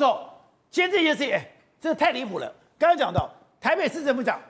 [0.00, 0.26] 之后，
[0.70, 1.46] 今天这件事情，哎，
[1.78, 2.50] 这太离谱了。
[2.78, 3.28] 刚刚讲到
[3.60, 4.40] 台北市政府讲，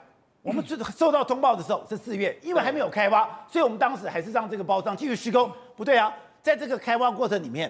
[0.41, 0.65] 我们
[0.97, 5.51] 收到通报的时候是四月，因为还没有开挖，所以我们当时还是让这个包商继续施工。
[5.75, 7.69] 不对啊，在这个开挖过程里面，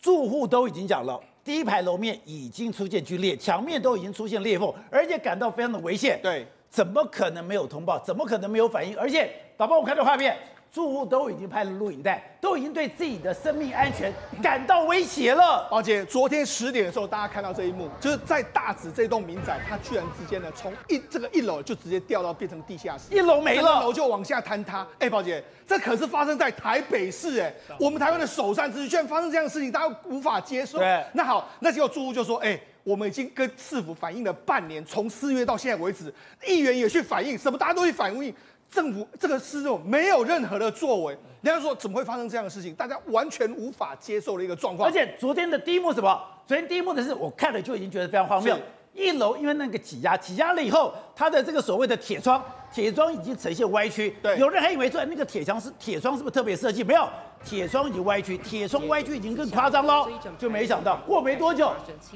[0.00, 6.18] 住户都已经讲了，第一排楼面已经出现龟裂，墙面都已经出现裂缝，而且感到非常的危险。
[6.20, 7.96] 对，怎么可能没有通报？
[8.00, 8.98] 怎么可能没有反应？
[8.98, 10.36] 而且，导播，我看到画面。
[10.72, 15.66] 住户都已经拍了录影带，都已经对自己的生命安全感到威胁了。
[15.68, 24.86] 宝姐，昨天十点的时候，大家看到这一幕，就是在大直这栋民宅，它居然之间呢，从一这个一楼就直接掉到变成地下室，一楼没了，楼就往下坍塌。
[25.00, 30.78] 哎，宝姐，这可是发生在台北市，哎，我们台湾的首善之区，居然发生这样的事情，大家无法接受。
[30.78, 36.14] 对，那好，那结果住户就说，哎，我们已经跟市府反映了半年，从四月到现在为止，
[36.46, 38.32] 议员也去反映，什么大家都去反映。
[38.70, 42.74] 政府这个市政府没有任何的作为，人家说怎么会发生这样的事情？
[42.74, 44.88] 大家完全无法接受的一个状况。
[44.88, 46.22] 而且昨天的第一幕什么？
[46.46, 48.56] 昨天第一幕的是我看了就已经觉得非常荒谬。
[48.92, 54.16] 一楼因为那个挤压，挤压了以后，它的这个所谓的铁窗，铁窗已经呈现歪曲。
[54.22, 56.84] 对，有人还以为说那个铁墙是铁窗是不是特别设计？
[56.84, 57.08] 没有。
[57.42, 60.06] 铁窗已经歪曲，铁窗歪曲已经更夸张喽，
[60.38, 61.72] 就没想到过没多久，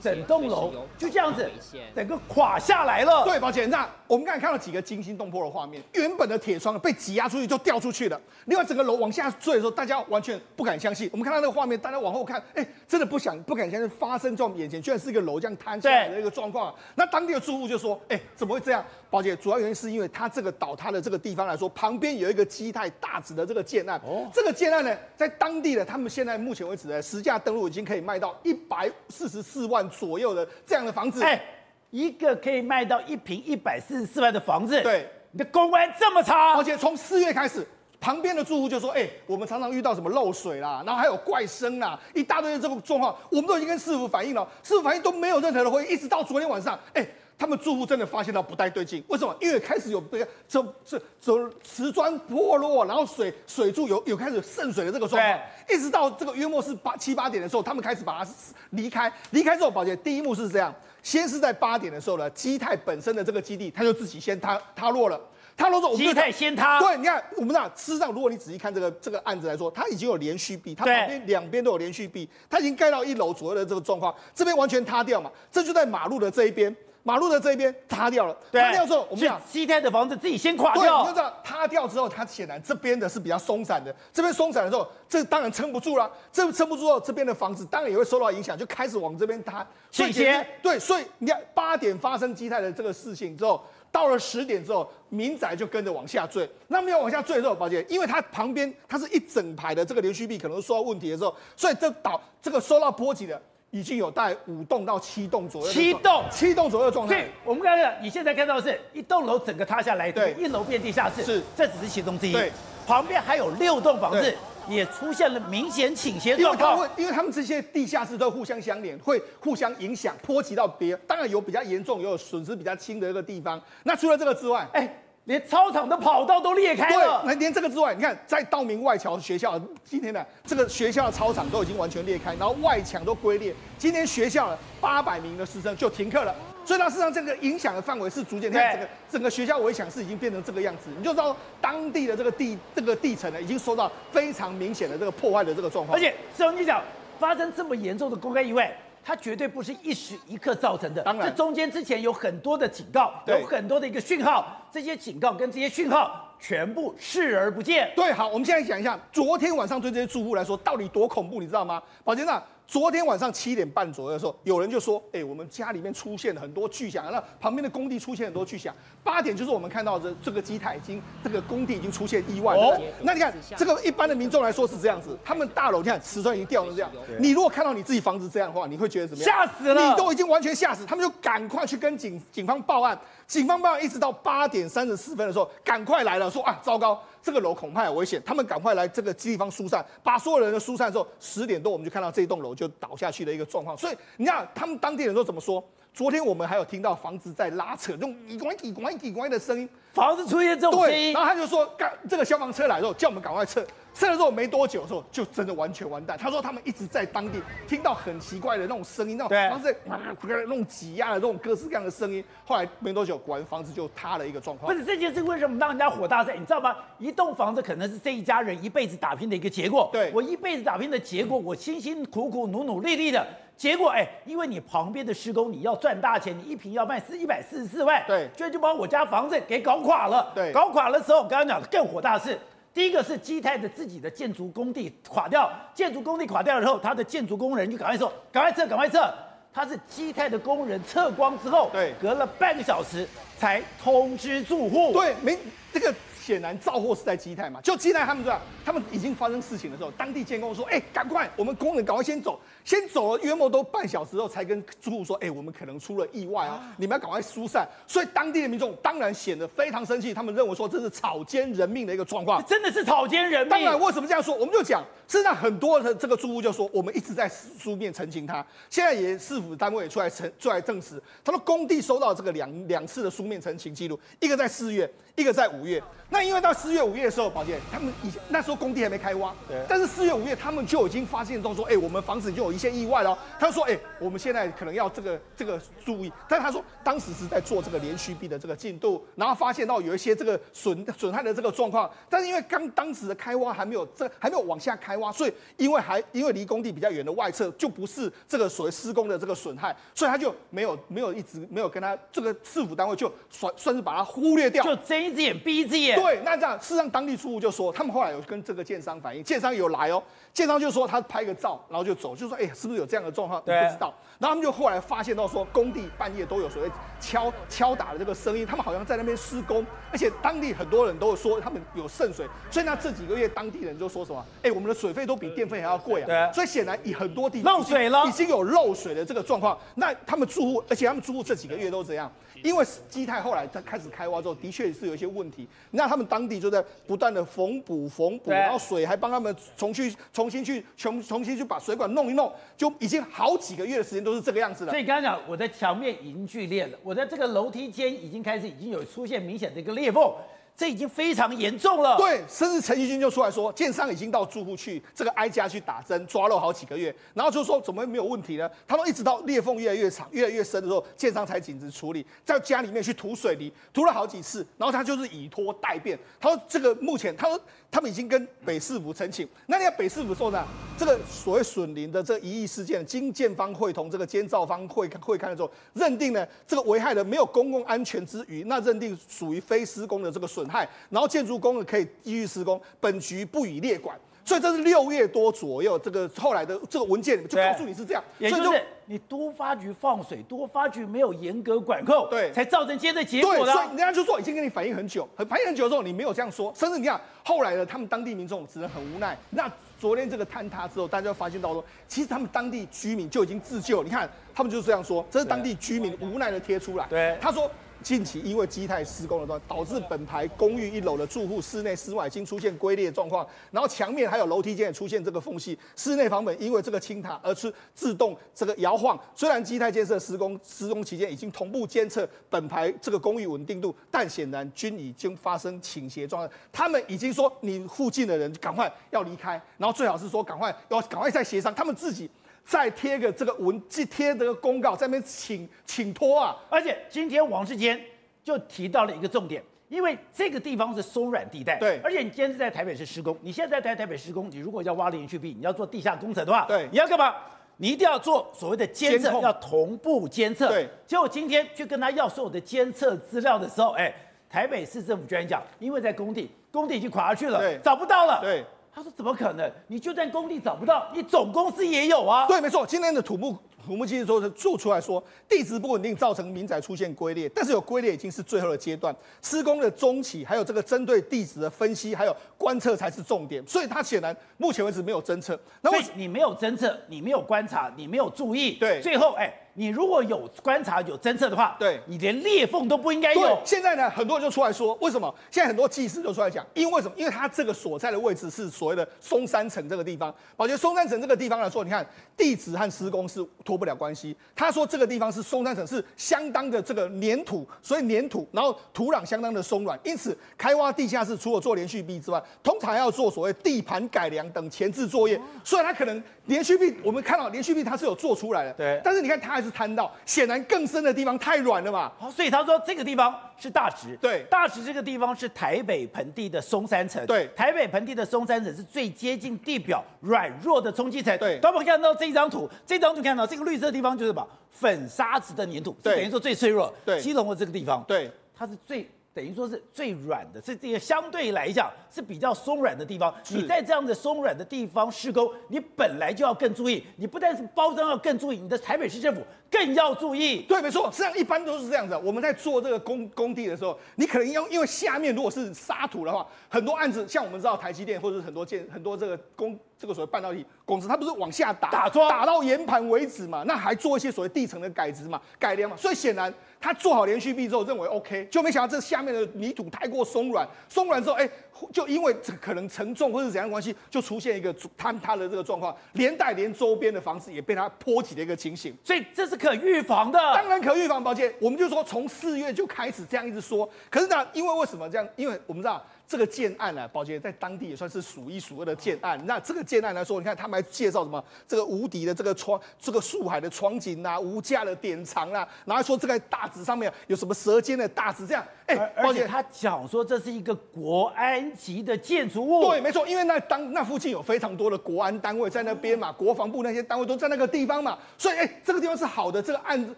[0.00, 1.50] 整栋楼就这样子
[1.92, 3.24] 整个垮下来了。
[3.24, 8.20] 对，宝姐，那我们刚才看到几个惊心动魄的画面，原本的铁窗被挤压出去就掉出去了。
[8.44, 11.10] 另外，整个楼往下坠的时候，大家完全不敢相信。
[11.10, 16.72] 我们看到那个画面，大家往后看，哎，真的不想不敢相信发生在我们眼前，居然是一个楼这样坍下来的一个状况。
[16.94, 18.84] 那当地的住户就说，哎，怎么会这样？
[19.10, 24.00] 宝姐，主要原因是因为它这个倒塌的这个地方来说，旁边有一个基泰大直的这个建案。
[24.04, 31.24] 哦，这个建案呢，在当地的他们现在目前为止呢，实价登录已经可以卖到一百四十四万左右的这样的房子。
[31.24, 31.42] 哎，
[31.90, 36.54] 一个可以卖到一平一百四十四万的房子，对，你的公安这么差。
[36.56, 37.66] 而且从四月开始，
[37.98, 47.04] 旁边的住户就说：“哎，我们常常遇到什么漏水啦，然后还有怪声啦，一大堆的这个状况，我们都已经跟市府反映了，市府反映都没有任何的回应，一直到昨天晚上，哎。”
[47.38, 49.34] 他们住户真的发现到不太对劲，为什么？
[49.40, 55.40] 因为开始有这个这这这瓷砖破落，然后水水柱有有开始渗水的这个状况，
[55.70, 58.30] 一直到这个约莫是八七八点的时候，他们开始把它
[58.70, 59.12] 离开。
[59.30, 65.20] 离开之后，宝姐第一幕是这样：先是在八点的时候呢，基泰本身的这个基地，它就自己先塌塌落了。
[65.56, 66.80] 塌落之后，基泰先塌。
[66.80, 76.74] 对，你看我们那事实上，如果你仔细看这个这个案子来说，它已经有连续壁，它旁边两边都有连续壁，它已经盖到一楼左右的这个状况，这边完全塌掉嘛，这就在马路的这一边。
[77.02, 80.82] 马路的这一边塌掉了，塌掉之后，我们讲基泰的房子自己先垮掉。
[80.82, 86.10] 对，你就知道塌掉之后，它显然这边的是比较松散的，这边松散的时候，这当然撑不住了。
[86.30, 89.66] 这撑不住之后，这边的房子当然也会受到影响，就开始往这边塌。
[89.90, 90.46] 倾斜。
[90.62, 96.46] 对，所以你看八点发生基泰的这个事情之后，到了十点之后，民宅就跟着往下坠。
[96.66, 103.40] 那没有往下坠的时候，宝姐，因为它旁边它是一整排的这个连续壁，可能受到问题的时候，所以这导这个受到波及的。
[103.70, 107.14] 已经有大概五栋到七栋左右，七栋七栋左右的状态。
[107.14, 112.32] 所以我们刚才你现在看到的是一栋楼整个塌下来，对，一楼变地下室，是，这只是其中之一。
[112.32, 112.50] 对，
[112.86, 114.34] 旁边还有六栋房子
[114.68, 116.76] 也出现了明显倾斜状况。
[116.76, 120.96] 因为因为他们这些地下室都互相相连，会互相影响，波及到别。
[121.06, 123.60] 当然有比较严重，也有损失比较轻的一个地方。
[123.82, 125.04] 那除了这个之外，哎。
[125.28, 127.22] 连操场的跑道都裂开了。
[127.22, 133.54] 对，连这个之外，你看，在道明外桥学校，今天的这个学校的操场都已经完全裂开，然后外墙都龟裂。
[133.76, 136.34] 今天学校八百名的师生就停课了。
[136.64, 145.94] 所以，它事实上这个影响的范围是逐渐，你看整个整个学校围墙是已经变成这个样子，你就知道当地的这个地这个地层呢，已经受到非常明显的这个破坏的这个状况。
[145.94, 146.82] 而且，师兄你讲，
[147.18, 148.74] 发生这么严重的公开意外。
[149.04, 157.90] 它绝对不是一时一刻造成的，当然，这中间之前有很多的警告，有很多的一个讯号，这些警告跟这些讯号全部视而不见。
[157.96, 161.82] 对，好，我们现在讲一下，昨天晚上对这些住户来说到底多恐怖，你知道吗？
[162.04, 162.42] 宝杰长。
[162.68, 172.60] 昨天晚上七点半左右的时候，有人就说：“哎、欸，我们家里面出现了很多巨响，那旁边的工地出现很多巨响。”八点就是我们看到的这个机台已经这个工地已经出现意外了。
[172.60, 176.90] 哦，那你看这个一般的民众来说是这样子，他们大楼你看瓷砖已经掉成这样。
[177.18, 179.34] 你如果看到你自己房子这样的话，你会觉得怎么样？
[179.34, 179.90] 吓死了！
[179.90, 182.98] 你都已经完全吓死，他们就赶快去跟警警方报案。
[183.26, 187.02] 警方报案一直到八点三十四分的时候，赶快来了，说啊，糟糕。
[187.22, 193.76] 这个楼恐怕有危险，他们赶快来这个地方疏散，把所有人都疏散之后，十点多我们就看到这栋楼就倒下去的一个状况。
[193.76, 195.62] 所以你看，他们当地人都怎么说？
[195.98, 203.66] 昨天我们还有听到房子在拉扯，用“滴咣滴咣滴咣”的声音，房子出现这种声音，然后他就说，赶这个消防车来之后，叫我们赶快撤。
[203.92, 206.16] 撤了之后没多久的时候，就真的完全完蛋。
[206.16, 209.76] 他说他们一直在当地听到很奇怪的那种声音，那种房子
[210.22, 212.22] 那种挤压的这种各式各样的声音。
[212.44, 214.72] 后来没多久，果然房子就塌了一个状况。
[214.72, 216.36] 不是这件事为什么让人家火大在？
[216.36, 216.76] 你知道吗？
[217.00, 219.90] 一栋房子可能是这一家人一辈子打拼的一个结果。
[219.92, 223.26] 对，我一辈子打拼的结果，我辛辛苦苦、努努力力的
[223.58, 230.30] 结果哎，因为你旁边的施工你要赚大钱，你一平要卖四一百四十四万，对，居然就把我家房子给搞垮了。
[230.32, 232.38] 对，搞垮了之后，我刚刚讲的更火大的是，
[232.72, 239.12] 第一个是基泰的自己的建筑工地垮掉，建筑工地垮掉了之后，他的建筑工人就赶快说，赶快撤，赶快撤。
[239.52, 243.04] 他是基泰的工人撤光之后，对，隔了半个小时
[243.36, 244.92] 才通知住户。
[244.92, 245.36] 对，没
[245.72, 245.92] 这个。
[246.28, 257.66] 显然造祸是在基泰嘛，就基泰他们这样，他们已经发生事情的时候，当地监工说，哎，赶快，我们工人赶快先走，先走了约莫都半小时后，才跟住户说，哎，我们可能出了意外啊，你们要赶快疏散。
[257.86, 263.48] 所以当地的民众当然显得非常生气，他们认为说这是草菅人命的一个状况，真的是草菅人命。
[263.48, 264.34] 当然，为什么这样说？
[264.34, 267.26] 我们就讲，事实上很多的这个住户就说，我们一直在
[267.58, 274.92] 书面澄清他，现在也市府单位也出来澄出来证实，他说工地收到这个两两次的书面澄清记录，一个在四月。
[275.16, 279.56] 一个在五月，那因为到四月五月的时候，宝杰他们以前那时候工地还没开挖，对。
[279.68, 283.18] 但是四月五月他们就已经发现到说，哎，我们房子就有一些意外了。
[283.38, 286.12] 他说，哎，我们现在可能要这个这个注意。
[286.28, 291.90] 但他说，当时是在做这个连续壁的这个进度，然后发现到有一些这个损损害的这个状况。
[292.08, 304.98] 但是因为刚当时的开挖还没有这还没有往下开挖，所以因为还因为离工地比较远的外侧就不是这个所谓施工的这个损害，所以他就没有没有一直没有跟他这个市府单位就算算是把它忽略掉，就睁。
[304.98, 305.97] 一只眼闭一只眼。
[306.00, 310.02] 对，那这样，事实上当地住户就说，他们后来有跟这个建商反映，建商有来哦，
[310.32, 313.42] 建商就说他拍个照，然后就走，就说，哎，是不是有这样的状况？
[313.44, 313.92] 对，不知道。
[314.18, 326.06] 然后他们就后来发现到说，工地半夜都有所谓敲敲打的这个声音，他们好像在那边施工，而且当地很多人都说他们有渗水，所以那这几个月当地人就说什么，哎，我们的水费都比电费还要贵啊。
[326.06, 326.32] 对。
[326.34, 329.58] 所以显然以很多地漏水了，已经有漏水的这个状况。
[329.76, 332.10] 那他们住户，而且他们住户这几个月都怎样？
[332.42, 335.46] 因为基泰后来他开始开挖之后，的确是有一些问题。
[335.72, 344.70] 那他们当地就在不断的缝补缝补，然后水还帮他们重去重新去重重新去把水管弄一弄，就已经好几个月的时间都是这个样子了。
[344.70, 350.12] 所以刚才讲，我的墙面已经剧裂了，我的这个楼梯间已经开始已经有出现明显的一个裂缝。
[350.58, 351.96] 这已经非常严重了。
[351.96, 358.50] 对，甚至陈其君就出来说，建商已经到住户去这个挨家去打针抓漏好几个月，然后就说怎么没有问题呢？
[358.66, 365.96] 他说一直到裂缝越来越长、越来越深的时候，建商才紧急处理，在家里面去涂水泥，涂了好几次，然后他就是以拖待变。
[366.18, 367.40] 他说这个目前，他说
[367.70, 369.28] 他们已经跟北市府申请。
[369.46, 370.44] 那你要北市府说呢，
[370.78, 380.48] 这个所谓损林的这个疑义事件，经建方会同这个监造方会会看的时候，认定呢这个危害的没有公共安全之余，那认定属于非施工的这个损。
[380.48, 383.94] 害，然后建筑工人可以继续施工，本局不予列管，
[384.24, 393.52] 所以这是六月多左右，这个后来的这个文件就告诉你是这样，也就是你多发局放水，多发局没有严格管控，对，才造成今天的结果的。
[393.52, 399.18] 所以人家就说已经跟你反映很久，很反映很久之后，你没有这样说，甚至你看后来的他们当地民众只能很无奈。
[399.28, 407.50] 那昨天这个坍塌之后，大家就发现到说，其实他们当地居民就已经自救，你看他们就是这样说，这是当地居民无奈的贴出来，对，他说。
[407.82, 418.98] 近期因为基泰施工的，导致本排公寓一楼的住户室内室外已经出现龟裂状况，然后墙面还有楼梯间也出现这个缝隙，室内房本因为这个倾塌而是自动这个摇晃。
[419.14, 426.34] 虽然基泰建设施工施工期间已经同步监测本排这个公寓稳定度，但显然均已经发生倾斜状态。
[426.52, 432.10] 他们已经说你附近的人赶快要离开，然后最好是说赶快要赶快再协商，他们自己。
[432.48, 436.34] 再贴个这个文，寄贴这个公告，在那边请请托啊！
[436.48, 437.78] 而且今天王世坚
[438.24, 441.78] 就提到了一个重点，因为这个地方是松软地带，对。
[441.84, 447.14] 而且你今天是在台北市施工，你现在在台北施工，你如果要挖连续壁，你要做地下工程的话，对，你要干嘛？
[447.58, 450.48] 你一定要做所谓的监测，要同步监测。
[450.48, 450.66] 对。
[450.86, 453.94] 结果今天去跟他要所有的监测资料的时候，哎，
[454.30, 458.42] 台北市政府居然讲，因为在工地，工地已经垮下去了，对，找不到了，对。
[458.78, 459.50] 他说：“怎么可能？
[459.66, 462.64] 你就算工地找不到，你总公司也有啊。”对，没错。
[462.64, 473.44] 今天的土木土木技师说是做出来说，地质不稳定造成民宅出现龟裂，但是有龟裂已经是最后的阶段，施工的中期还有这个针对地质的分析还有观测才是重点。
[473.48, 475.36] 所以他显然目前为止没有侦测。
[475.64, 479.34] 所以你没有侦测，你没有观察，你没有注意，对，最后哎。
[479.58, 483.42] 你如果有观察有侦测的话，对，你连裂缝都不应该有。
[483.44, 485.12] 现在呢，很多人就出来说，为什么？
[485.32, 486.94] 现在很多技师就出来讲，因为什么？
[486.96, 490.14] 因为它这个所在的位置是所谓的松山城这个地方。
[490.36, 491.84] 我觉得松山城这个地方来说，你看
[492.16, 494.16] 地质和施工是脱不了关系。
[494.36, 505.20] 他说这个地方是松山城，是相当的这个粘土，所以粘土，然后土壤相当的松软，因此开挖地下室除了做连续壁之外，通常要做所谓地盘改良等前置作业。
[505.42, 508.80] 所以它可能连续壁，我们看到连续壁它是有做出来的，对。
[508.84, 509.47] 但是你看它还是。
[509.48, 511.90] 是摊到，显然更深的地方太软了嘛。
[511.98, 521.38] 好，所以他说这个地方是大直，对，大直这个地方是台北盆地的松山层，对，台北盆地的松山层是最接近地表软弱的冲击层，对。
[521.40, 524.28] 当我们看到这张图，这张图看到这个绿色的地方就是什么？
[524.50, 528.88] 粉沙子的粘土，是等于说最脆弱，对，基隆的这个地方，对，它是最。
[529.14, 533.12] 等于说是最软的，是这个相对来讲是比较松软的地方。
[533.30, 536.84] 你在这样的松软的地方施工，你本来就要更注意。
[536.94, 540.42] 你不但是包装要更注意，你的台北市政府更要注意。
[540.42, 541.96] 对，没错，实际上一般都是这样子。
[542.02, 553.44] 我们在做这个工工地的时候，你可能要因为下面如果是沙土的话，很多案子像我们知道台积电或者是很多建很多这个工这个所谓半导体公司，它不是往下打打桩，打到岩盘为止嘛？
[553.46, 555.76] 那还做一些所谓地层的改植嘛、改良嘛？
[555.76, 556.32] 所以显然。
[556.60, 561.30] 他做好连续壁之后，认为 OK，就没想到这下面的泥土太过松软，松软之后，哎，
[561.72, 568.76] 就因为这可能承重或者怎样的关系，就出现一个坍塌的这个状况，连带连周边的房子也被它波及的一个情形。
[568.82, 575.08] 所以这是可预防的，当然可预防，抱歉，我们就说从四月就开始这样一直说，可是呢，因为为什么这样？
[575.16, 575.82] 因为我们知道。
[576.08, 579.20] 这个建案呢、啊，宝杰在当地也算是数一数二的建案。
[579.26, 581.22] 那这个建案来说，你看他们还介绍什么？
[581.46, 588.42] 这个无敌的这个窗，这个树海的窗景啊，无价的典藏啊，然后说这个大纸上面有什么舌尖的大直这样。
[588.64, 592.70] 哎，而且他讲说这是一个国安级的建筑物。
[592.70, 599.94] 对，没错，因为那当那附近有非常多的国安单位在那边嘛，国防部那些单位都在那个地方嘛，所以哎，这个地方是好的，这个案子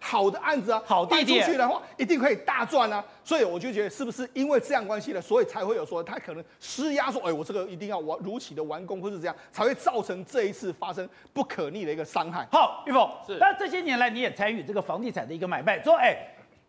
[0.00, 3.02] 好的案子啊，好地点，出去的话一定可以大赚啊。
[3.24, 5.20] 所以我就觉得是不是因为这样关系呢？
[5.20, 6.44] 所以才会有说他可能。
[6.60, 13.38] 施压说：“哎，我这个一定要完如期的完工，或是这样，才会造成这一次发生不可逆的一个伤害。”好，玉凤是。
[13.38, 16.16] 那这些年来你也参与这个房地产的一个买卖，说：“哎，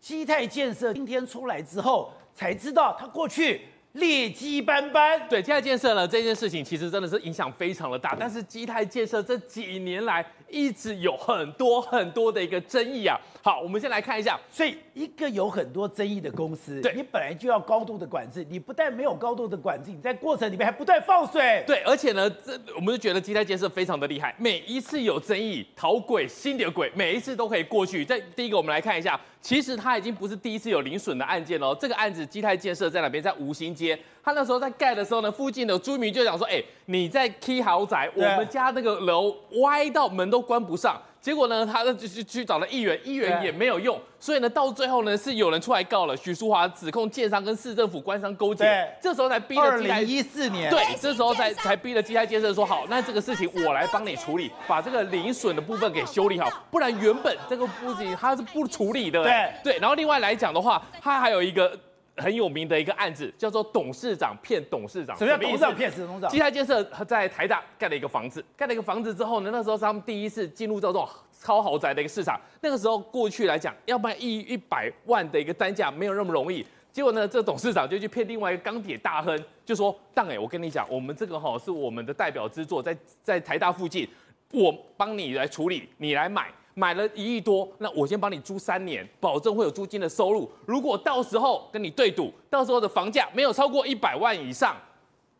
[0.00, 13.18] 基泰建设今天出来之后，才知道他过去劣迹斑斑。”对，基泰建设呢这件事情其实真的是影响非常的大，但是基泰建设这几年来一直有很多很多的一个争议啊。
[13.46, 28.04] 好，我们先来看一下，所以一个有很多争议的公司，对，你本来就要高度的管制，你不但没有高度的管制，你在过程里面还不断放水，对，而且呢，这我们就觉得基泰建设非常的厉害，每一次有争议，讨鬼新的鬼，每一次都可以过去。
[28.04, 31.72] 在第一个，我们来看一下，其实它已经不是第一次有零损的案件了。
[31.76, 33.22] 这个案子基泰建设在哪边？
[33.22, 41.00] 在五兴街，他那时候在盖的时候呢，附近的居民就讲说，哎，你在 K 豪宅，我们家那个楼歪到门都关不上。
[41.26, 49.62] 结果呢，他就去去找了议员，议员也没有用，所以呢，到最后呢，是有人出来告了许淑华，指控建商跟市政府官商勾结，这时候才逼了。
[49.62, 59.24] 二零一四年，对，这时候才才逼了基泰建设说好，那这个事情我来帮你处理，把这个零损的部分给修理好，不然原本这个不仅他是不处理的。
[59.24, 61.76] 对对，然后另外来讲的话，他还有一个。
[62.16, 65.16] 很有名的一个案子，叫做董事长骗董事长。
[65.16, 66.30] 什么叫董事长骗董事长？
[66.30, 71.08] 基泰建设在台大盖了一个房子，盖了一个房子之后呢，那时候是他们第一次进入到这种
[71.40, 72.40] 超豪宅的一个市场。
[72.60, 76.64] 那个时候过去来讲，要卖一一百万的一个单价没有那么容易。
[76.90, 84.08] 结果呢，这董事长就去骗另外一个钢铁大亨，就说：“当哎，我跟你讲，我们这个哈是我们的代表之作，在在台大附近，
[84.52, 90.50] 我帮你来处理，你来买。”买了一亿多，那我先帮你租三年，保证会有租金的收入。
[90.66, 94.76] 如果到时候跟你对赌，到时候的房价没有超过一百万以上，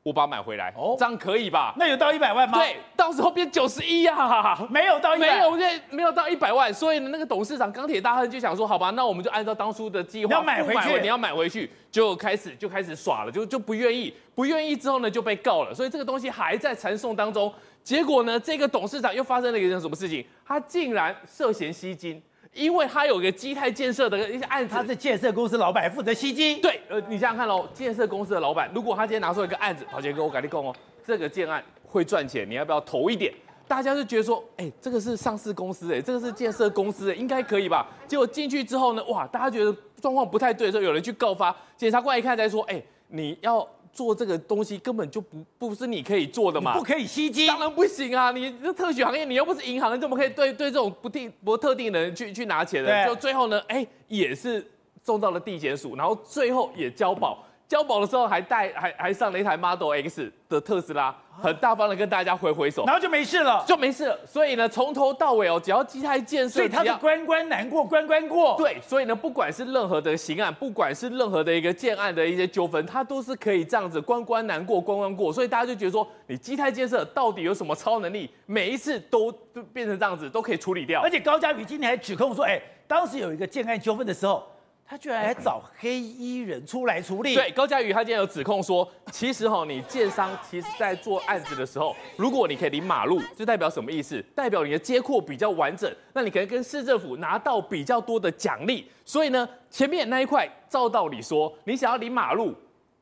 [0.02, 0.72] 我把它买回来。
[0.74, 1.74] 哦，这样可以吧？
[1.76, 2.56] 那有到一百万吗？
[2.56, 6.72] 对，到时候变九十一啊，没有到一百，没有，没有到一百万。
[6.72, 15.74] 所以呢，那个董事长钢铁大亨就想说，好吧，那我们就按照当初的计划，要买回去，你要买回去，就开始就开始耍了，就就不愿意，不愿意之后呢就被告了。
[15.74, 17.52] 所以这个东西还在缠讼当中。
[17.86, 20.26] 结果呢，这个董事长又发生了一件什么事情？
[20.44, 22.20] 他竟然涉嫌吸金，
[22.52, 26.60] 因为他有个基泰建设的一些案子，他是建设公司老板，负责吸金。
[26.60, 30.74] 对，呃，你想想看喽，建设公司的老板，如果他今天拿出一个案子，宝杰哥，我跟你讲哦，
[31.06, 33.32] 这个建案会赚钱，你要不要投一点？
[33.68, 37.86] 大家就觉得说，哎，这个是上市公司，哎，这个是建设公司，哎，应该可以吧？
[38.08, 43.64] 结果进去之后呢，哇，大家觉得状况不太对的时候，有人去告发，检察官一看才说，哎，你要。
[43.96, 48.30] 做这个东西根本就不不是你可以做的嘛，不可以吸金，当然不行啊！
[48.30, 53.06] 你这特许行业，你又不是银行，你怎么可以对对这种不定不特定的人去去拿钱呢？
[53.06, 54.62] 就最后呢，哎，也是
[55.02, 61.14] 送到了地检署，然后最后也交保，交保的时候还带还还上了一台 Model X 的特斯拉。
[61.38, 64.18] 很大方的跟大家挥挥手，然后就没事了，就没事了。
[64.26, 68.56] 所以呢，从头到尾哦，只要基泰建设，所以他是关关难过关关过。
[68.56, 75.30] 对，所以呢，不管是任何的刑案，不管是任何的一个建案的一些纠纷，他都是可以这样子关关难过关关过。
[75.30, 78.30] 所以大家就觉得说，你基泰建设到底有什么超能力？
[78.46, 81.02] 每一次都都变成这样子，都可以处理掉。
[81.02, 84.42] 而且高嘉瑜今天还指控说，哎，当时有一个建案纠纷的时候。
[84.88, 87.34] 他居然还找黑衣人出来处理。
[87.34, 94.24] 对，高嘉瑜他今天有指控说，其实哈，你建商其实在做案子的时候，如果你可以临马路，就代表什么意思？
[94.34, 98.88] 代表你的街廓比较完整，那你可能跟市政府拿到比较多的奖励。
[99.04, 102.54] 所以呢，前面那一块，照道理说，你想要临马路，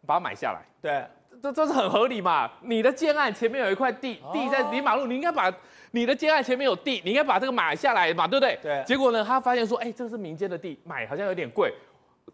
[0.06, 1.06] 把它买下来，对，
[1.44, 2.50] 这这是很合理嘛？
[2.62, 5.52] 你的建案前面有一块地，地在离马路，你应该把。
[5.90, 8.58] 你的建案前面有地，你应该把这个买下来嘛，对不对？
[8.60, 8.82] 对。
[8.84, 11.72] 结果呢，他发现说，哎，这个是民间的地，买好像有点贵，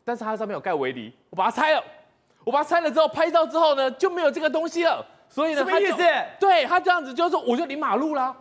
[0.03, 1.85] 但是它上面有盖围篱，我把它拆了，
[2.43, 5.05] 我把它拆了之后，拍照之后呢，就没有这个东西了。
[5.29, 5.99] 所以呢，什么意思？
[5.99, 8.35] 他对他这样子就是说，我就离马路啦，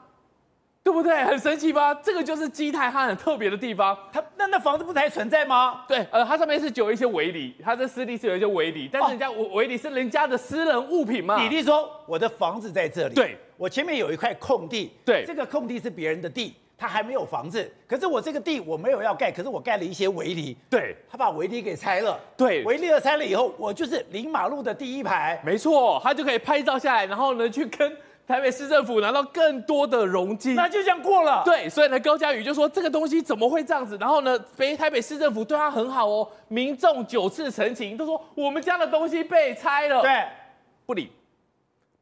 [0.89, 1.23] 对不对？
[1.23, 1.93] 很神奇吧？
[1.93, 3.95] 这个就是基泰它很特别的地方。
[4.11, 5.85] 它那那房子不是还存在吗？
[5.87, 11.37] 对，呃，它上面是有一些围篱，它这私地是有一些围篱，但是人家围围篱是人家的私人物品嘛。
[11.37, 13.13] 比例说，我的房子在这里。
[13.13, 13.37] 对。
[13.55, 27.97] 我前面有一块空地，对，这个空地是别人的地，他还没有房子，可是我这个地我没有要盖，可是我盖了一些围篱，对，他把围篱给拆了，对，围篱拆了以后，我就是临马路的第一排，没错，他就可以拍照下来，然后呢去跟
[28.29, 40.23] 台北市政府拿到更多的容积，那就这样过了，对，所以呢高嘉宇就说这个东西怎么会这样子，然后呢北台北市政府对他很好哦，民众九次陈情都说我们家的东西被拆了，对，
[40.85, 41.11] 不理，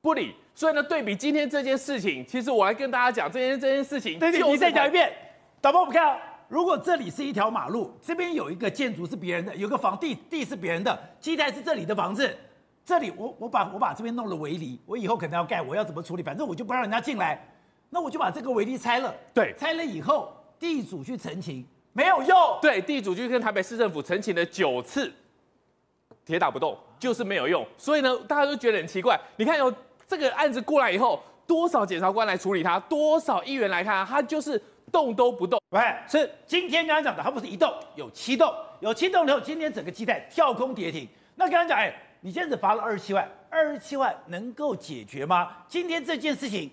[0.01, 0.35] 不理。
[0.53, 4.19] 所以呢，对比今天这件事情，其实我来跟大家讲这件这件事情。
[4.19, 5.09] 对对，你再讲一遍。
[5.61, 6.19] 导播，我们看，
[6.49, 12.35] 如果这里是一条马路，这边有一个建筑是别人的，有个房地地是别人的，基台是这里的房子，
[12.87, 16.23] 这里我我把我把这边弄了围篱，我以后可能要盖，我要怎么处理？
[16.23, 17.37] 反正我就不让人家进来，
[17.89, 19.13] 那我就把这个围篱拆了。
[19.33, 22.37] 对，拆了以后，地主去澄清没有用。
[22.61, 25.11] 对，地主去跟台北市政府澄清了九次，
[26.25, 27.67] 铁打不动，就是没有用。
[27.77, 29.19] 所以呢，大家都觉得很奇怪。
[29.35, 29.73] 你看有。
[30.09, 34.57] 这个案子过来以后，多少检察官来处理他，多少议员来看，他就是
[34.89, 35.61] 动都不动。
[35.71, 41.05] 喂，是今天刚刚讲的，它不是一动，有七动，有七动以后，今天整个基泰跳空跌停。
[41.35, 45.49] 那刚刚讲，哎，你现在只罚了二十七万，二十七万能够解决吗？
[45.67, 46.69] 今天这件事情。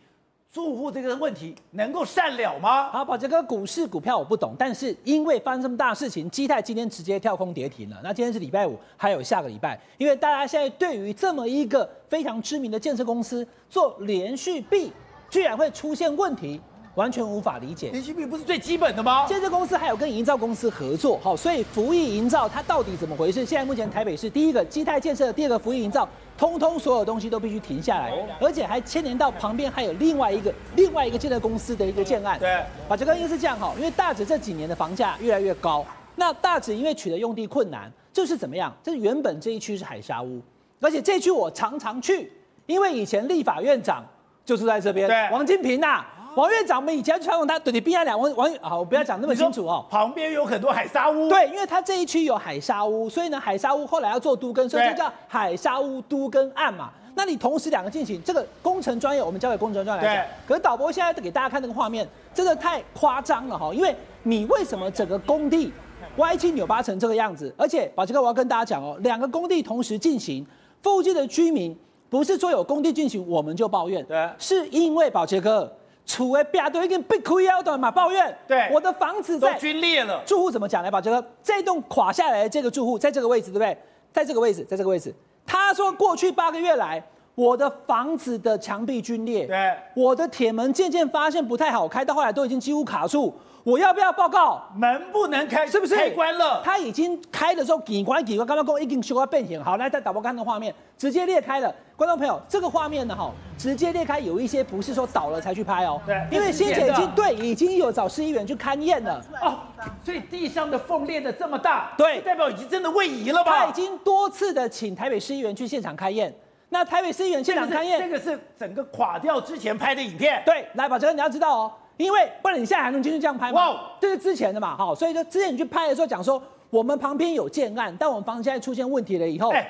[0.52, 2.88] 住户这个问题能够善了吗？
[2.88, 8.00] 好，宝杰哥，股市股票我不懂，但是因为发生这么大事情，基泰今天直接跳空跌停了。
[8.04, 14.92] 那今天是礼拜五，还有下个礼拜，因为大家现在对于这么一个非常知名的建设公司做连续壁，
[15.28, 16.60] 居然会出现问题。
[16.94, 19.26] 完全无法理解，连续壁不是最基本的吗？
[19.26, 23.44] 建设公司还有跟营造公司合作，好，所以福益营造它到底怎么回事？
[23.44, 32.38] 现在目前台北市第一个基泰建设，第二个福益营造，通通所有东西都必须停下来，而且还牵连到旁边还有另外一个另外一个建设公司的一个建案。
[32.38, 38.72] 对，宝杰哥应该是这样哈，因为大直这几年的房价越来越高，那大直因为取得用地困难，就是怎么样？
[38.85, 40.40] 这原本这一区是海沙屋，
[40.80, 42.30] 而且这一区我常常去，
[42.66, 44.04] 因为以前立法院长
[44.44, 46.11] 就住在这边，对，王金平呐、啊。
[46.37, 49.85] 王院长，我们以前去采访他，对你边两王王，好，我不要讲那么清楚哦。
[49.88, 56.90] 旁边有很多海沙屋，对，因为他这一区有海沙屋，所以呢，海沙屋后来要做都更，所以就叫海沙屋都更案嘛。
[57.14, 60.27] 那你同时两个进行，这个工程专业我们交给工程专业来讲。
[60.49, 63.73] 可是导播现在给大家看这个画面，真的太夸张了哈！
[63.73, 63.94] 因为
[64.25, 65.73] 你为什么整个工地
[66.16, 67.55] 歪七扭八成这个样子？
[67.57, 70.44] 而且宝杰哥，我要跟大家讲哦，两个工地同时进行，
[70.83, 71.79] 附近的居民
[72.11, 75.73] 不是说有工地进行我们就抱怨，对，是因为宝杰哥。
[76.06, 78.36] 厝的壁都已经被亏了的嘛，抱怨。
[78.46, 80.22] 对，我的房子在都龟裂了。
[80.26, 80.90] 住户怎么讲呢？
[80.90, 83.76] 把这个，这栋垮下来的这个住户在这个位置，对不对？
[84.12, 85.14] 在这个位置，在这个位置。
[85.46, 87.02] 他说过去八个月来，
[87.35, 93.35] 我的房子的墙壁龟裂，对，我的铁门渐渐发现不太好开，到后来都已经几乎卡住。
[93.64, 94.62] 我要不要报告？
[94.77, 95.97] 门不能开，是不是？
[95.97, 96.61] 开关了。
[96.62, 99.62] 他已经开的时候，警关警官刚刚说已经修到变形。
[99.64, 101.75] 好，来再打播看的画面，直接裂开了。
[101.97, 105.99] 观众朋友，这个画面呢，哈，直接裂开，有一些不是说倒了才去拍哦。
[106.05, 109.25] 对，因为先前已经对，已经有找市议员去勘验了。
[109.40, 109.59] 哦，
[110.05, 113.64] 所以地上的缝裂的这么大，对，代表已经真的位移了吧？
[113.64, 116.33] 他已经多次的请台北市议员去现场勘验。
[116.74, 120.42] 那台北市议员现场勘验，这个是整个垮掉之前拍的影片。
[120.44, 121.72] 对，来，宝杰哥，你要知道哦。
[121.96, 123.70] 因为不然你现在还能继续这样拍吗？
[123.70, 129.64] 哇，这是之前的嘛，好，所以说之前你去拍的时候讲说，我们旁边有建案，但我们房子现在出现问题了以后，哎，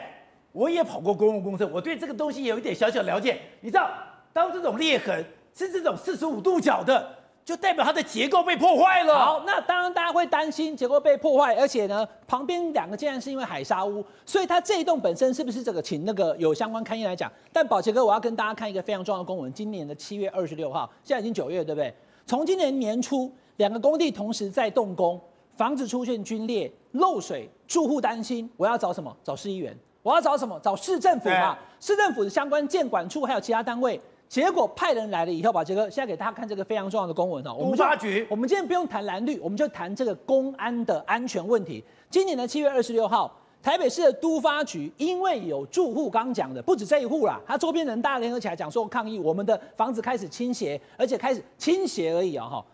[0.52, 3.38] 我也跑过公共工程，我对这个东西有一点小小了解。
[3.60, 3.90] 你知道，
[4.32, 5.22] 当这种裂痕
[5.54, 7.06] 是这种四十五度角的，
[7.44, 9.14] 就代表它的结构被破坏了。
[9.14, 17.30] 好，那当然大家会担心结构被破坏，而且呢，旁边两个竟然是因为海沙屋，所以它这一栋本身是不是这个请那个有相关勘验来讲？
[17.52, 21.92] 但宝杰哥，我要跟大家看一个非常重要的公文，今年的七月二十六号，现在已经九月，对不对？
[22.26, 25.20] 从今年年初，两个工地同时在动工，
[25.56, 29.14] 房子出现龟裂、漏水，住户担心，我要找什么？
[29.22, 29.76] 找市议员。
[30.02, 30.58] 我要找什么？
[30.62, 31.56] 找市政府嘛。
[31.80, 34.00] 市政府的相关建管处还有其他单位，
[34.34, 37.54] 结果派人来了以后，宝杰哥现在给大家看这个非常重要的公文哦。
[37.56, 41.80] 我们都发局，我们今天不用谈蓝绿，我们就谈这个公安的安全问题。
[42.10, 52.64] 今年的七月二十六号，台北市的都发局因为有住户刚讲的，不止这一户啦，他周边人大家联合起来讲说抗议，我们的房子开始倾斜，而且开始倾斜而已啊、哦、哈。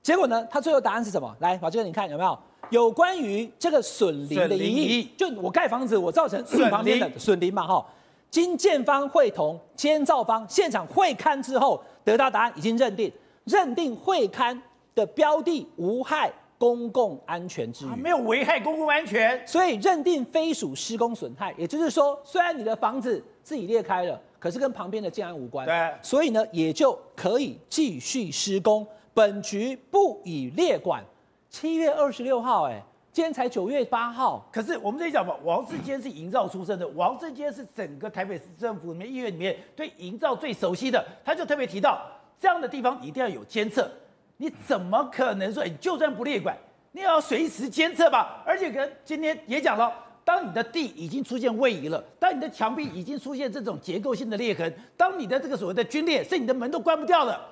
[0.00, 1.36] 结果呢，他最后答案是什么？
[1.40, 2.38] 来，宝杰哥你看有没有？
[2.70, 7.84] 有关于这个损林的疑义，就我盖房子我造成旁边的损林嘛哈。
[8.30, 13.12] 经建方会同监造方现场会勘之后，得到答案已经认定，
[13.44, 14.58] 认定会勘
[14.94, 21.54] 的标的无害公共安全之虞，没有危害公共安全，所以认定非属施工损害。
[21.56, 28.86] 也就是说，虽然你的房子自己裂开了，可是跟旁边的建安无关，对，所以呢也就可以继续施工。
[29.14, 31.02] 本局不予列管。
[31.48, 32.84] 七月二十六号，哎。
[33.18, 42.00] 今天才九月八号，可是我们这里讲嘛，王世坚是营造出身的，王世坚是整个台北市政府里面议员里面对营造最熟悉的，他就特别提到
[42.38, 43.90] 这样的地方一定要有监测，
[44.36, 46.56] 你怎么可能说你就算不列管，
[46.92, 48.40] 你也要随时监测吧？
[48.46, 49.92] 而且跟今天也讲了，
[50.24, 57.44] 当你的地已经出现位移了，当你的墙壁已经出现这种结构性的裂痕，当你的这个所谓的龟裂，是你的门都关不掉了，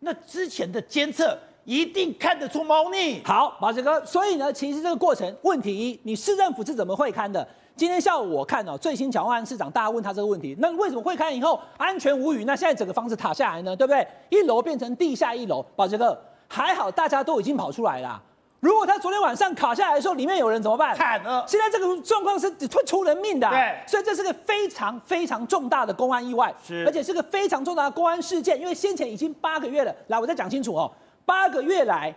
[0.00, 1.38] 那之前的监测。
[1.66, 3.20] 一定看得出猫腻。
[3.24, 7.46] 好，马杰哥，所以呢，其实这个过程，问题一，你市政府是怎么会勘的？
[7.74, 12.44] 今天下午我看哦，最新蒋万安市长，大家问他这个问题，那为什么会勘以后安全无虞？
[12.44, 14.06] 那现在整个房子塌下来呢，对不对？
[14.30, 16.16] 一楼变成地下一楼，宝杰哥
[16.48, 18.22] 还好，大家都已经跑出来了。
[18.60, 20.96] 如果他昨天晚上卡下来的时候，里面有人怎么办？
[20.96, 21.44] 惨了！
[21.46, 23.48] 现在这个状况是会出人命的。
[23.50, 29.94] 对，所以这是个非常非常重大的公安意外，是，而且是个非常重大的公安事件，因为先前已经八个月了。
[30.06, 30.90] 来，我再讲清楚哦，
[31.26, 32.14] 八个月来。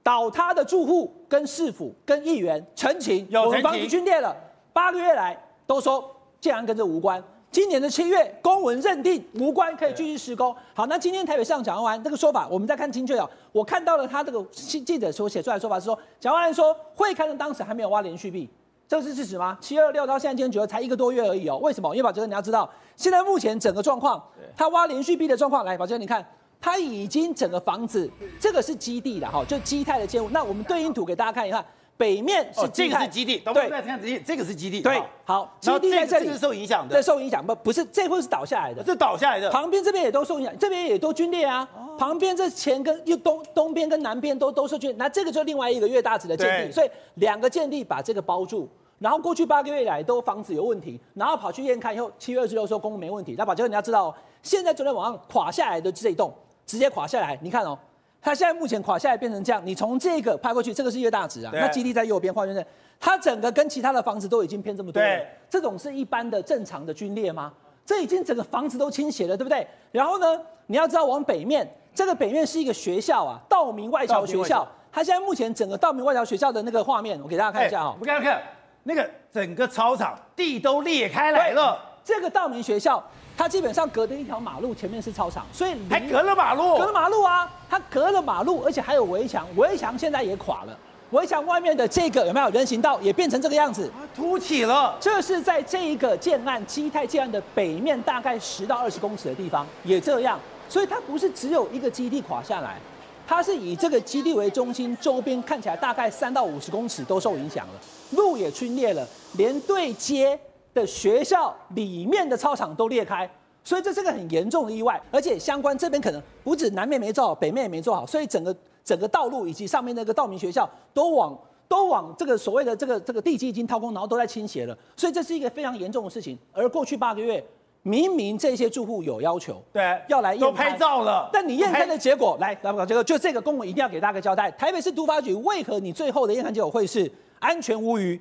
[0.00, 4.34] 倒塌的住户跟市府跟议员陈情，有房子龟裂了，
[4.72, 6.02] 八个月来都说
[6.40, 7.22] 建案跟这无关。
[7.50, 10.54] 今年的七月公文认定无关，可以继续施工。
[10.72, 13.28] 好，那今天台北市长蒋万安这个说法，我们再看精确哦。
[13.52, 18.48] 我看到了他这个记者所写出来的说法是说，蒋万安说会看的当时还没有挖连续壁，
[18.86, 19.58] 这是事实吗？
[19.60, 21.58] 七二六到现在今天九月才一个多月而已哦。
[21.58, 21.94] 为什么？
[21.94, 24.24] 因为宝杰哥你要知道，现在目前整个状况，
[24.56, 26.26] 他挖连续壁的状况，来，宝杰哥你看。
[26.60, 30.28] 它已经整个房子，这个是基地了哈，就基泰的建物。
[30.30, 31.64] 那我们对应图给大家看一看，
[31.96, 36.28] 北面是这个是基地，对，这个是基地，对，好，基地在这里。
[36.28, 41.68] 是受影响的，对，受影响不不是，这会是倒下来的，是倒下来的，旁边这边也都受影响，这边也都龟裂啊，
[41.98, 48.68] 旁边这前跟又东东边跟南边都都是龟裂，那这个就另外一个越大值的建地，所以两个建地把这个包住，
[48.98, 56.32] 然后过去八个月以来都房子有问题，然后跑去验看以后，七月二十六说公共没问题，那把这个你要知道，现在昨天晚上垮下来的这一栋。
[56.68, 57.76] 直接垮下来，你看哦，
[58.20, 59.60] 它现在目前垮下来变成这样。
[59.64, 61.50] 你从这个拍过去，这个是越大值啊。
[61.54, 62.64] 那基地在右边画圈在，
[63.00, 65.20] 它整个跟其他的房子都已经偏这么多了。
[65.48, 67.50] 这种是一般的正常的龟裂吗？
[67.86, 69.66] 这已经整个房子都倾斜了，对不对？
[69.90, 74.68] 然后呢，你要知道往北面，这个北面是一个学校啊，道明外侨学校。
[74.92, 77.96] 它现在目前整个道明外侨学校的那个画面，我给大家看一下啊。
[77.98, 78.42] 我给大家看，
[78.82, 81.78] 那个整个操场地都裂开来了。
[82.08, 83.04] 这个道明学校。
[83.36, 87.48] 它基本上隔着一条马路，前面是操场，所以还隔了马路，隔了马路啊！
[87.70, 90.76] 它隔了马路，而且还有围墙，围墙现在也垮了，
[91.10, 94.96] 围墙外面的这个有没有人行道也变成这个样子，凸起了。
[94.98, 102.76] 这是在这一个建案基泰建案的北面大概十到二十公尺的地方也这样，所以它不是只有一个基地垮下来，
[103.24, 107.74] 它是以这个基地为中心，周边看起来大概三到五十公尺都受影响了，
[108.10, 110.36] 路也龟裂了，连对接。
[110.74, 113.28] 的学校里面的操场都裂开，
[113.64, 118.54] 所以这是个很严重的意外，而且相关这边可能不止南面没做好，北面也没做好，所以整个
[118.84, 126.38] 整个道路以及上面那个道明学校都往都往这个所谓的这个这个地基已经掏空，然后都在倾斜了，所以这是一个非常严重的事情。
[126.52, 127.44] 而过去八个月，
[127.82, 134.50] 明明这些住户有要求，对，要来验都拍照了，但你验勘的结果来来不搞这个，就这个公文一定要给大家个交代。
[134.52, 138.20] 台北市都发局为何你最后的验勘结果会是安全无虞，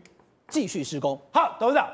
[0.50, 1.20] 继续施工？
[1.32, 1.88] 好，董事长。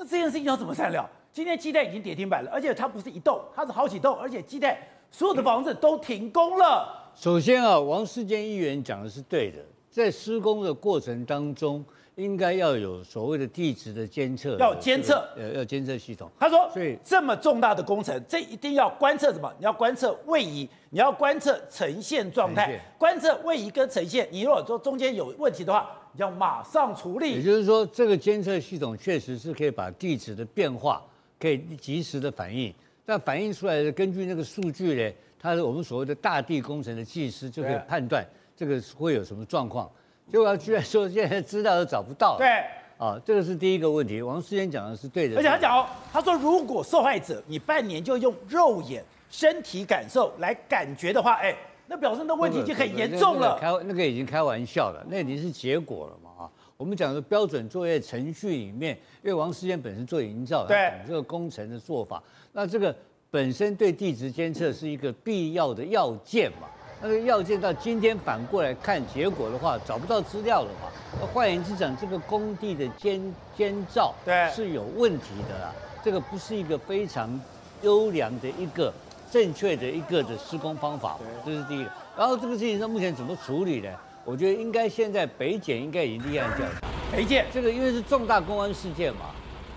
[0.00, 1.06] 那这件事情要怎么善了？
[1.30, 7.12] 今天基泰已经跌停板了，而且它不是一栋，它是好几栋，而且基泰所有的房子都停工了。
[7.14, 9.58] 首先啊，王世坚议员讲的是对的，
[9.90, 11.84] 在施工的过程当中，
[12.20, 16.30] 应该要有所谓的地质的监测，要监测，呃，要监测系统。
[16.38, 19.52] 他说，所以这么重大的工程，这一定要观测什么？
[19.58, 24.28] 你要观测位移，你要观测呈现状态，观测位移跟呈现。
[24.30, 25.96] 你如果说中间有问题的话。
[26.16, 31.00] 要马上处理，也就是说，这个监测系统确实是可以把地质的变化
[31.38, 32.74] 可以及时的反映。
[33.06, 39.88] 但反映出来的根据那个数据呢，它是我们所谓的大地工程的技师就可以判断这个会有什么状况。
[40.30, 42.36] 结果居然说现在资料都找不到。
[42.38, 42.46] 对，
[42.98, 44.22] 啊，这个是第一个问题。
[44.22, 51.54] 王世坚讲的是对的，而且他讲哦，他说如果受害者你半年就用肉眼身体感受来感觉的话，哎，
[51.86, 53.58] 那表示那问题已经很严重了。
[53.60, 56.50] 开那个已经开玩笑了，那已经是结果了嘛啊？
[56.76, 62.94] 我们讲的标准作业程序里面，因为王世坚本身做营造，对，讲这个工程的做法，那这个
[63.30, 66.68] 本身对地质监测是一个必要的要件嘛。
[67.02, 70.90] 那个要件到今天反过来看结果的话，找不到资料的话？
[71.18, 75.72] 那换言之讲，这个工地的监监造对是有问题的啦。
[76.04, 77.40] 这个不是一个非常
[77.82, 78.92] 优良的一个
[79.30, 81.90] 正确的一个的施工方法，这是第一个。
[82.18, 83.88] 然后这个事情上目前怎么处理呢？
[84.22, 86.86] 我觉得应该现在北检应该已经立案调查。
[87.10, 89.30] 北检这个因为是重大公安事件嘛，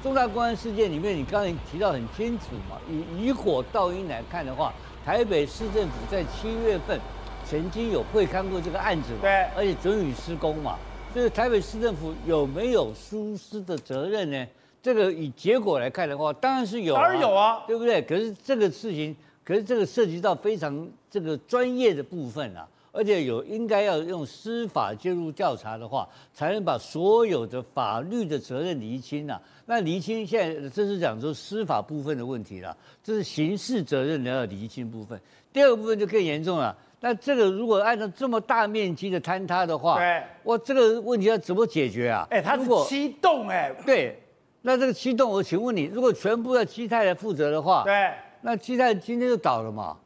[0.04, 4.74] 重大公安事件里面你刚才提到很清楚嘛，以以火到因来看的话。
[5.06, 6.98] 台北市政府在七月份
[7.46, 9.20] 曾经有会看过这个案子嘛？
[9.22, 10.78] 对，而且准予施工嘛。
[11.14, 14.48] 所以台北市政府有没有疏失的责任呢？
[14.82, 18.02] 这个以结果来看的话，当然是有，当然有啊，对不对？
[18.02, 22.66] 可是这个事情，可是这个涉及到非常这个专业的部分啊。
[22.94, 29.42] 而且有应该要用司法介入调查的话，才能把所有的法律的责任厘清呐。
[29.66, 35.20] 那厘清现在这是讲说司法部分的问题了，这是刑事责任的要厘清部分。
[35.52, 36.78] 第二个部分就更严重了。
[37.00, 42.28] 那这个如果按照这么大面积的坍塌的话，对，哇，这个问题要怎么解决啊？
[42.30, 44.18] 哎，它是七栋哎，对，
[44.62, 49.98] 那这个七栋，我请问你，如果全部要基泰来负责的话，对，那基泰今天就倒了嘛？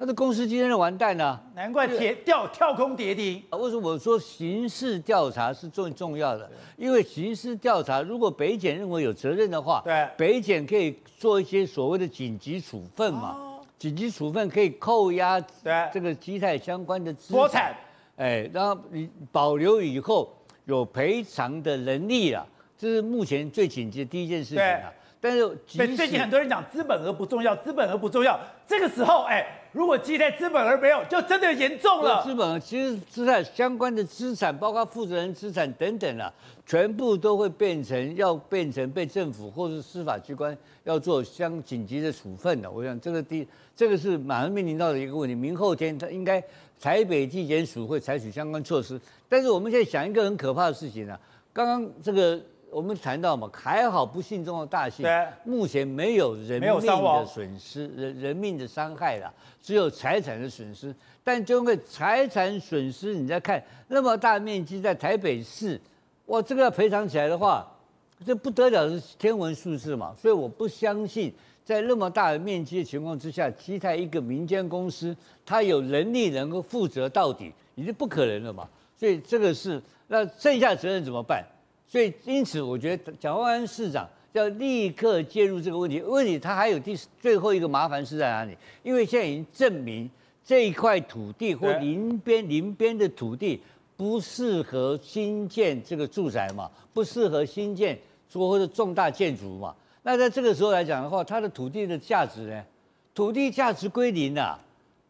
[0.00, 3.42] 那这公司今天就完蛋了，难怪跌掉跳空跌停。
[3.50, 6.48] 为什么我说刑事调查是最重要的？
[6.76, 13.34] 因为刑事调查，如果北检认为有责任的话，对，北检可以做一些所谓的紧急处分嘛。
[13.36, 17.74] 哦、紧急处分可以扣押对这个基泰相关的资产，
[18.14, 20.32] 哎，然后你保留以后
[20.66, 22.46] 有赔偿的能力啊，
[22.78, 24.92] 这是目前最紧急的第一件事情啊。
[25.20, 28.38] 但是，最近很多人讲资本额不重要，资本额不重要。
[28.68, 32.22] 这个时候，哎，如果基泰资本而没有，就真的严重了。
[32.22, 36.32] 资本其实资产相关的资产，包括负责人资产等等啊，
[36.66, 42.70] 全部都会变成要变成被政府或是司法机关要做相紧急的处分的。
[42.70, 45.34] 我想这个第这个是马上面临到的一个问题。
[45.34, 46.42] 明后天他应该
[46.80, 49.00] 台北地检署会采取相关措施。
[49.28, 51.20] 但是我们现在想一个很可怕的事情啊，
[51.52, 52.40] 刚刚这个。
[52.70, 60.94] 我们谈到嘛，还好不幸中的大幸，对目前没有人命的损失，人人命的伤害了，只有财产的损失。
[61.24, 65.80] 但就因为财产损失，你再看那么大面积在台北市，
[66.26, 67.66] 哇，这个要赔偿起来的话，
[68.26, 70.14] 这不得了是天文数字嘛。
[70.20, 71.32] 所以我不相信，
[71.64, 78.68] 在那么大的面积的情况之下，基泰一个民间公司，它有能力能够负责到底，已经不可能了嘛。
[78.98, 81.44] 所以这个是那剩下责任怎么办？
[81.90, 86.02] 所以，因此，我觉得蒋万安市长要立刻介入这个问题。
[86.02, 88.54] 问题他还有第最后一个麻烦是在哪里？
[88.82, 90.08] 因为现在已经证明
[90.44, 93.58] 这一块土地或邻边邻边的土地
[93.96, 97.98] 不适合新建这个住宅嘛，不适合新建
[98.28, 99.74] 说或者重大建筑嘛。
[100.02, 102.62] 那在这个时候来讲的话，它的土地的价值呢？
[103.14, 104.60] 土地价值归零了，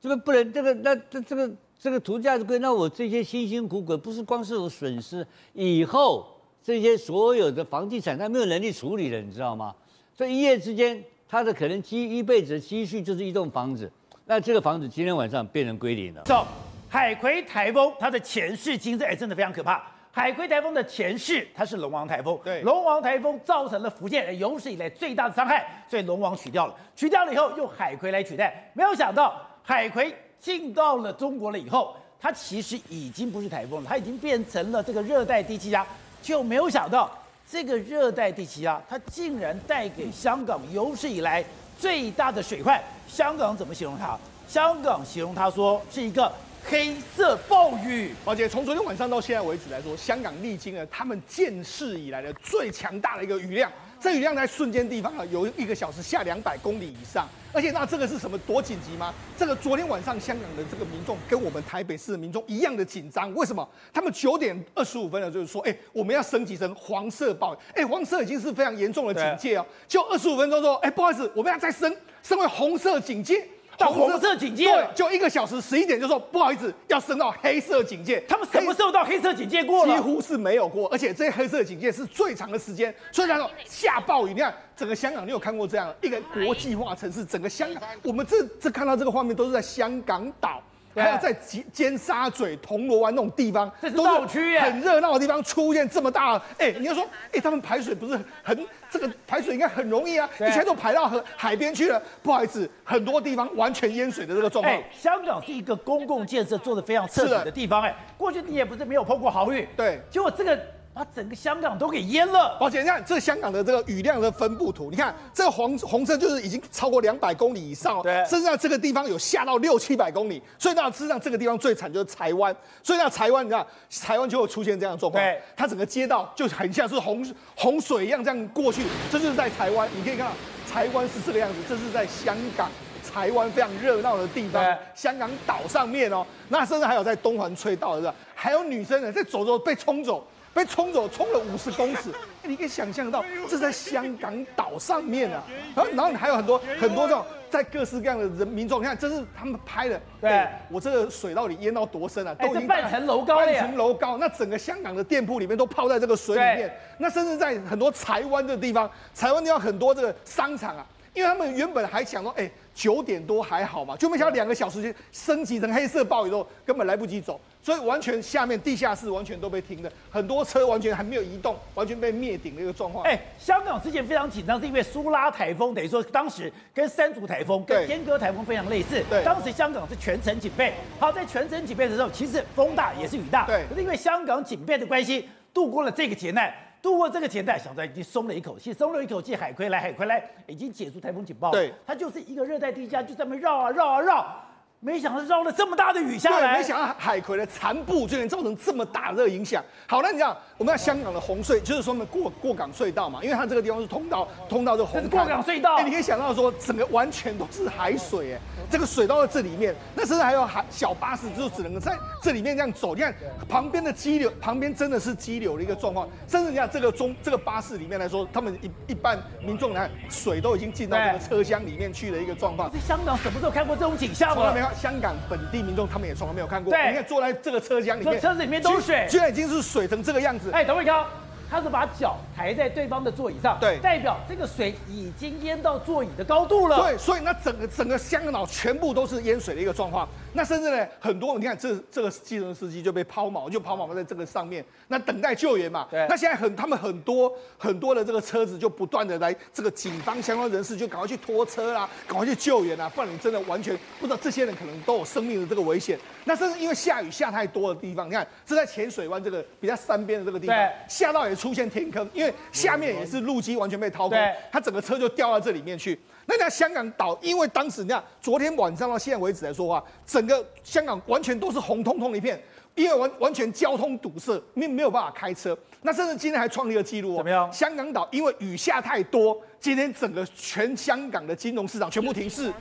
[0.00, 6.37] 这个不能这个那这这个这个土地价值归零，那我这些辛辛苦苦不是光是有损失以后。
[6.68, 9.74] 这些所有的房地产，他没有能力处理了，你知道吗？
[10.14, 13.90] 所以一夜之间，他的可能积一辈子的积蓄就是一栋房子。
[14.26, 16.22] 那这个房子今天晚上变成归零了。
[16.24, 16.46] 走，
[16.86, 19.82] 海葵台风它的前世今生，哎，真的非常可怕。
[20.12, 22.38] 海葵台风的前世，它是龙王台风。
[22.44, 26.76] 对，龙王台风造成了福建有史以来最大的伤害，所以龙王取掉了。
[26.94, 28.70] 取掉了以后，用海葵来取代。
[28.74, 35.86] 没有想到，海葵进到了中国了以后，它其实已经不是台风了，它已经变成了这个热带低气压。
[36.28, 37.10] 就没有想到，
[37.50, 41.42] 这个热带地气压，它竟然带给香港有史以来
[41.78, 42.78] 最大的水患。
[43.08, 44.14] 香港怎么形容它？
[44.46, 46.30] 香港形容它说是一个
[46.68, 48.14] 黑色暴雨。
[48.26, 53.72] 而且从昨天晚上到现在为止来说，香港历经了他们建市以来的最强大的一个雨量。
[54.00, 59.12] 这雨量在瞬间地方啊，有一个小时下两百公里以上，而且那这个是什么多紧急吗？
[59.36, 63.68] 这个昨天晚上香港的这个民众跟我们台北市的民众一样的紧张，为什么？
[63.92, 73.48] 他们九点二十五分了，就是说，哎，我们要升级成黄色暴雨，哎，黄色已经是非常严重的警戒哦，就二十五分钟说，哎，不好意思，我们要再升升为红色警戒。
[73.78, 78.20] 到红色警戒，对，就一个小时十一点就说不好意思，要升到黑色警戒。
[78.28, 79.94] 他们什么时候到黑色警戒过了？
[79.94, 82.92] 几乎是没有过，而且这些黑色警戒是最长的时间。
[83.12, 87.24] 所以他说下暴雨，你看整个香港，你有看过这样一个国际化城市？
[87.24, 90.60] 整个香港，我们这这看到这个画面都是在香港岛，
[90.94, 102.02] 还要在尖尖沙咀、铜锣湾那种地方，这是闹区耶，很热闹的地方出现这么大，哎，你要说，哎，他们排水不是很这个排水应该很容易啊，以前都排到河海边去了。
[102.22, 104.74] 不好意思，很多地方完全淹水的这个状况。
[104.74, 110.58] 哎，香港是一个公共建设做的非常彻底的地方，哎，过去你也不是没有碰过好运，对，结果这个。
[110.98, 112.56] 把整个香港都给淹了。
[112.58, 120.42] 宝姐，你看这香港的这个雨量的分布图，你看这个黄红色就是已经超过两百公里以上，对，甚至在这个地方有下到六七百公里。
[120.58, 122.54] 所以那事实上这个地方最惨就是台湾。
[122.82, 123.64] 所以那台湾你看，
[124.02, 128.82] 台湾就会出现这样的状况，对，它整个街道就很像是洪洪水一样这样过去。
[129.12, 130.32] 这就是在台湾，你可以看到
[130.68, 132.68] 台湾是这个样子，这是在香港
[133.08, 136.26] 台湾非常热闹的地方，香港岛上面哦。
[136.48, 140.26] 那甚至还有在东环隧道的，还有女生呢在走走被冲走。
[140.54, 142.10] 被冲走，冲了五十公尺，
[142.42, 145.42] 你可以想象到，这是在香港岛上面啊。
[145.74, 150.00] 然后，然后你还有很多很多这种在各式各样的人民众，你看这是他们拍的。
[150.20, 152.34] 对，我这个水到底淹到多深啊？
[152.34, 154.18] 都已经半层楼高，半层楼高。
[154.18, 156.74] 那整个香港的店铺里面都泡在这个水里面。
[156.98, 160.84] 那甚至在很多台湾的地方，台湾地方很多这个商场啊，
[161.18, 167.40] 因为他们原本还想说，哎，九点多还好嘛，就没想到两个小时就升级成黑色暴雨之后，根本来不及走。
[167.60, 173.04] 所以完全下面地下室完全都被停了，很多车完全还没有移动，完全被灭顶的一个状况。
[173.04, 179.02] 哎，香港之前非常紧张，是因为苏拉台风，等于说当时跟山竹台风、跟天鸽台风非常类似。
[179.10, 180.72] 对，当时香港是全城警备。
[181.00, 183.44] 好，在全城警备的时候，其实风大也是雨大。
[183.44, 186.54] 对，可是因为香港警备的关系，度过了这个劫难，
[186.88, 189.36] 度过这个钱袋，小张已经松了一口气，松了一口气。
[189.36, 191.52] 海葵来，海葵来，已经解除台风警报了。
[191.52, 194.42] 对，它就是一个热带低压，就这么绕啊绕啊绕。
[194.80, 199.62] 没想到绕了这么大的雨下来，没想到海葵的残部就能造成这么大的影响。
[199.88, 205.00] 好，那你讲，我们在香港的红隧，就是说我们过过港隧道嘛，因为它这个地方是通道，通道就红。
[205.00, 205.74] 这是过港隧道。
[205.76, 212.94] 哎，你可以想到说，整个完全都是海水，哎，这个水到了这里面，那甚至还有海小巴士，就只能在这里面这样走。
[212.94, 213.12] 你看
[213.48, 216.08] 旁边的激流，旁边真的是激流的一个状况。
[216.28, 222.70] 甚至你看这个中这个巴士里面来说，他们一一般民众来看，水都已经进到这个车厢里面去的一个状况。
[222.70, 224.52] 在香港什么时候看过这种景象吗？
[224.54, 225.38] 没有，香港本。
[225.50, 230.50] 地民众他们也从来没有看过，你看坐在这个车厢里面，车子里面都是水，居然已经是水成这个样子。
[230.52, 231.06] 哎，等一下。
[231.50, 236.76] 他是把脚抬在对方的座椅上，对，代表这个水已经淹到座椅的高度了。
[236.76, 240.06] 对，所以那整个整个香港岛全部都是淹水的一个状况。
[240.34, 245.88] 那甚至呢，很多你看这这个计程车司机就被抛锚，就抛锚在这个上面，那等待救援嘛。
[245.90, 246.06] 对。
[246.06, 255.98] 那现在很他们很多很多的这个车子就不断的来，这个警方相关人士就赶快去拖车啦，赶快去救援啊，不然你真的完全不知道这些人可能都有生命的这个危险。
[256.24, 260.54] 那甚至因为下雨下太多的地方，你看这在浅水湾这个比较山边的这个地方，
[260.86, 261.37] 下到也。
[261.38, 264.18] 出现天坑，因为下面也是路基完全被掏空，
[264.50, 265.98] 它整个车就掉到这里面去。
[266.26, 272.38] 那在香港岛，因为当时你看昨天晚上到现在为止来说的话，整个香港完全都是红彤彤的一片，
[272.74, 275.56] 因为完完全交通堵塞，没没有办法开车。
[275.82, 277.52] 那甚至今天还创立了记录哦，怎么样？
[277.52, 282.52] 香港岛因为雨下太多，今天整个全香港的金融市场全部停市，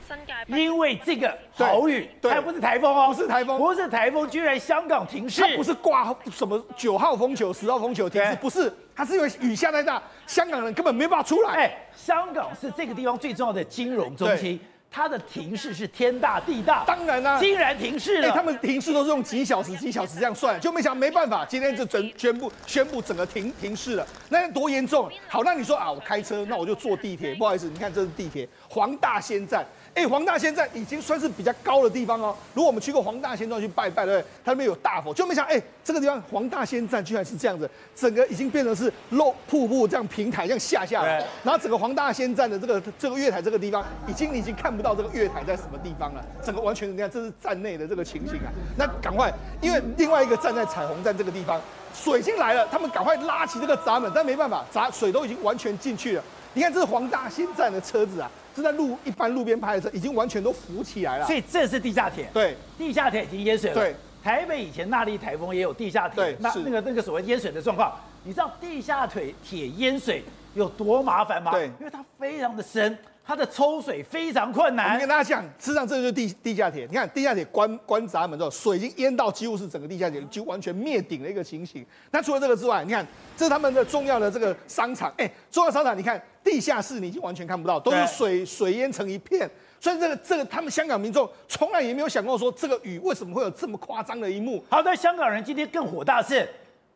[0.46, 11.50] 因为这个豪雨，对，还不是台风哦，不是台风，不是台风，居然香港停市，它不是挂什么九号风球、十号风球停市，不是，它是因为雨下太大，香港人根本没办法出来。
[11.54, 14.58] 哎，香港是这个地方最重要的金融中心。
[14.90, 18.30] 它的停市是天大地大，当然啦、啊，竟然停市了。
[18.32, 24.06] 他们停市都是用几小时、几小时这样算，就没想没办法，今天就整宣布宣布整个停停市了。
[24.28, 25.10] 那多严重？
[25.28, 27.34] 好，那你说啊，我开车，那我就坐地铁。
[27.34, 29.64] 不好意思，你看这是地铁黄大仙站。
[29.94, 32.34] 哎，黄大仙站已经算是比较高的地方哦。
[32.54, 34.28] 如果我们去过黄大仙站去拜拜，对不对？
[34.44, 48.52] 它那边有大佛，就没想到，哎，这个地方黄大仙站居然是这样子，整个已经变成是漏瀑布这样平台这样下下来，然后整个黄大仙站的这个这个月台这个地方，已经已经看不到这个月台在什么地方了，整个完全你看这是站内的这个情形啊。
[48.76, 51.60] 那赶快，因为另外一个站在彩虹站这个地方，
[51.94, 56.22] 水已经来了，他们赶快拉起这个闸门，但没办法，闸水都已经完全进去了。
[56.54, 58.30] 你看这是黄大仙站的车子啊。
[58.58, 61.26] 是在路一般路边拍的车，已经完全都浮起来了。
[61.26, 62.28] 所以这是地下铁。
[62.34, 63.76] 对，地下铁已经淹水了。
[63.76, 66.36] 对，台北以前那莉台风也有地下铁。
[66.40, 67.92] 那那个那个所谓淹水的状况，
[68.24, 70.22] 你知道地下铁铁淹水
[70.54, 71.52] 有多麻烦吗？
[71.52, 72.98] 对，因为它非常的深。
[73.28, 74.94] 它的抽水非常困难。
[74.94, 76.86] 我跟大家讲，事实上这就是地地下铁。
[76.88, 81.84] 你看地下铁关关闸门之后，水已经淹到几乎是整个地下铁就完全灭顶的一个情形。
[82.10, 86.18] 那除了这个之外，你看这是他们的重要的这个商场，哎，重要商场，你看
[86.48, 89.50] 地下室你已经完全看不到，都是水水淹成一片。
[89.78, 94.64] 所以这个这个他们香港民众从来也没有想过说这个雨为什么会有这么夸张的一幕。
[94.70, 96.48] 好，那香港人今天更火大是，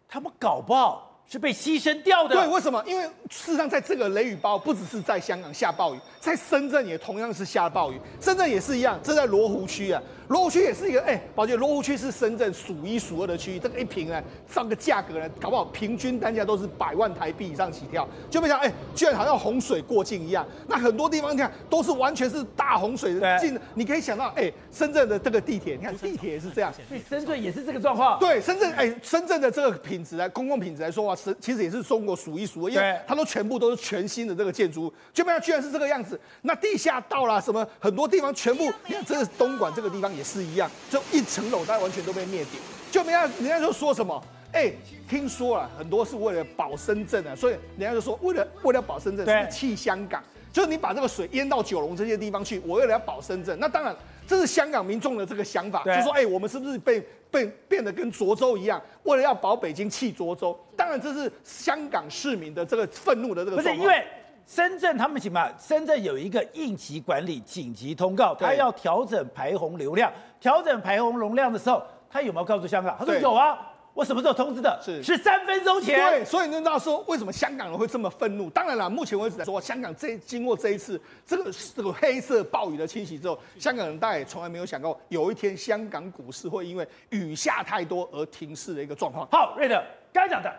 [0.08, 1.10] 他们搞不好。
[1.24, 2.34] 是被牺牲掉的。
[2.34, 2.82] 对，为什么？
[2.86, 7.98] 因为事实上，在这个雷雨包不只是在香港下暴雨，在深圳也同样是下暴雨。
[8.20, 20.46] 深圳也是一样，这在罗湖区啊，罗湖区也是一个哎，宝姐，罗湖区是深圳数一数二的区域，这个一平呢，上个价格呢，搞不好平均单价都是百万台币以上起跳，就没想到哎，居然好像洪水过境一样。
[20.66, 28.18] 那很多地方你看都是完全是大洪水的进，你可以想到哎，深圳的这个地铁，你看地铁也是这样， 所以深圳也是这个状况。
[28.18, 31.18] 对，深圳哎，深圳的这个品质来公共品质来说啊。
[31.40, 36.18] 其实也是中国数一数二，因为它都全部都是全新的这个建筑物，就没想居然是这个样子。
[36.42, 42.60] 那地下道啦，什么很多地方全部，你看这是东莞这个地方也是一样，就一层楼它完全都被灭顶。
[42.90, 44.72] 就没想到人家就说什么，哎，
[45.08, 53.58] 听说了很多是为了保深圳啊，所以人家就说为了为了保深圳，是弃香港，就是你把这个水淹到九龙这些地方去，我为了要保深圳。
[53.58, 53.96] 那当然
[54.26, 57.02] 这是香港民众的这个想法，就说哎，我们是不是被？
[57.32, 63.56] 被变得跟涿州一样，为了要保北京弃涿州，当然这是香港市民的这个愤怒的这个。
[63.56, 64.04] 不是因为
[64.46, 65.50] 深圳他们什么？
[65.58, 72.96] 深圳有一个应急管理紧急通告，他要调整排洪流量，调整排洪容量的时候，他有没有告诉香港？
[72.98, 73.68] 他说有啊。
[73.94, 74.80] 我什么时候通知的？
[74.82, 75.98] 是是三分钟前。
[75.98, 78.48] 对，所以你知道说为什么香港人会这么愤怒？
[78.48, 89.28] 当然了，目前为止来说，香港这经过这一次这个这个黑色暴雨的侵袭之后，香港人大概也从来没有想过有一天香港股市会因为雨下太多而停市的一个状况。
[89.30, 89.78] 好，瑞德
[90.10, 90.50] 刚才讲的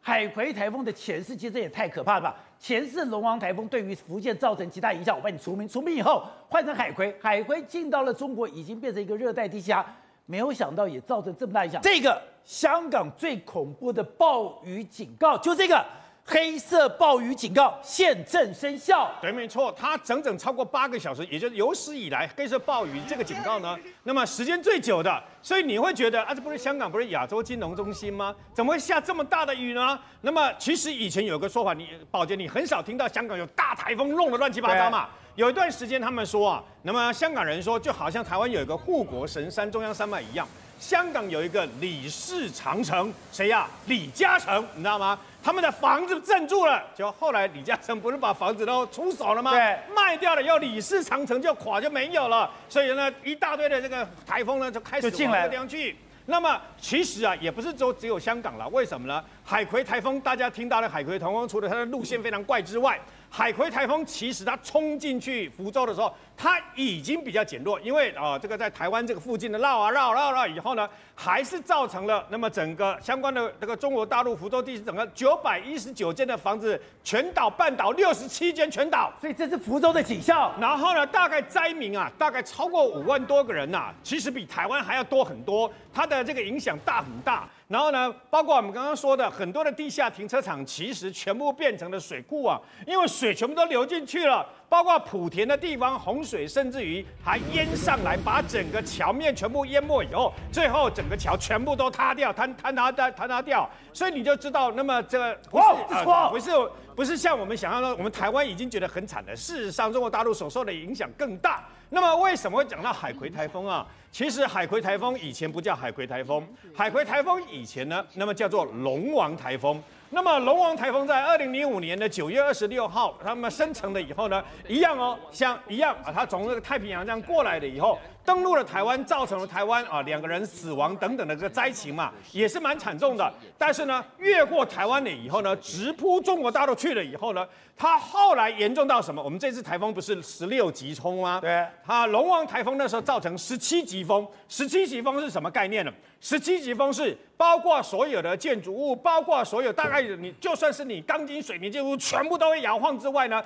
[0.00, 2.36] 海葵台风的前世，其实也太可怕了吧？
[2.58, 9.84] 前世龙王台风对于福建造成极大影响，我帮你除名，除名以后换成海葵，海葵进到了中国，已经变成一个热带低气压。
[10.26, 11.82] 没有想到也造成这么大影响。
[11.82, 15.84] 这个香港最恐怖的暴雨警告，就这个
[16.30, 19.10] 黑色暴雨警告现正生效。
[19.20, 25.20] 对，没错，它整整超过八个小时，也就是有史以来黑色暴雨这个警告呢， 那么时间最久的。
[25.42, 28.32] 所以你会觉得啊，这不是香港，不是亚洲金融中心吗？
[28.54, 29.98] 怎么会下这么大的雨呢？
[30.20, 35.08] 那么其实以前有个说法，你宝杰，你很少听到香港有大台风弄得乱七八糟嘛。
[35.34, 40.46] 有一段时间，他们说啊，那么香港人说，就好像台湾有一个护国神山中央山脉一样，
[40.78, 43.66] 香港有一个李氏长城，谁呀？
[43.86, 45.18] 李嘉诚，你知道吗？
[45.42, 49.52] 他们的房子镇住了，就后来李嘉诚不是把房子都出手了吗？
[49.52, 55.96] 对，卖掉了，要李氏长城就垮就没有了，所以呢，一大堆的这个台风呢就开始进来这个地方去。
[56.26, 59.24] 那么其实啊，也不是说只有香港了，为什么呢？
[59.42, 80.50] 海葵台风，大家听到的海葵台风，除了它的路线非常怪之外，海葵台风其实它冲进去福州的时候，它已经比较减弱，因为啊、呃，这个在台湾这个附近的绕啊绕绕绕以后呢，还是造成了那么整个相关的这个中国大陆福州地区整个九百一十九间的房子全倒，半倒六十七间全倒，所以这是福州的景象。
[80.58, 87.46] 然后呢，大概灾民啊，大概超过五万多个人呐、其实比台湾还要多很多，它的这个影响大很大。
[87.68, 94.44] 然后呢，包括我们刚刚说的很多的地下停车场，其实全部变成了水库啊，因为水全部都流进去了。
[94.70, 103.68] 包括莆田的地方，洪水甚至于还淹上来，把整个桥面全部淹没以后，最后整个桥全部都塌掉，坍坍塌塌坍塌掉。
[103.92, 105.64] 所以你就知道，那么这个 不是、
[106.06, 106.50] 呃、不是
[106.94, 109.34] 不是像我们想象的，我们台湾已经觉得很惨了。
[109.34, 111.64] 事实上，中国大陆所受的影响更大。
[111.88, 113.84] 那么为什么会讲到海葵台风啊？
[114.12, 119.80] 其实海葵台风以前不叫海葵台风，海葵台风以前呢，那么叫做龙王台风。
[120.12, 127.96] 那么龙王台风在二零零五年的九月二十六号，他们生成了以后呢，一样哦，像一样啊，它从那个太平洋这样过来了以后。
[128.22, 133.32] 登陆了台湾，造成了台湾啊两个人死亡等等的这个灾情嘛，也是蛮惨重的。
[133.56, 139.22] 但是呢，越过台湾了以后呢，直扑中国大陆去了以后呢，它后来严重到什么？
[139.22, 141.40] 我们这次台风不是十六级冲吗？
[141.40, 145.92] 对，它龙王台风那时候造成十七级风，十七级风是什么概念呢？
[146.20, 153.42] 十七级风是包括所有的建筑物，包括所有大概你就算是你钢筋水泥建筑物全部都会摇晃之外呢。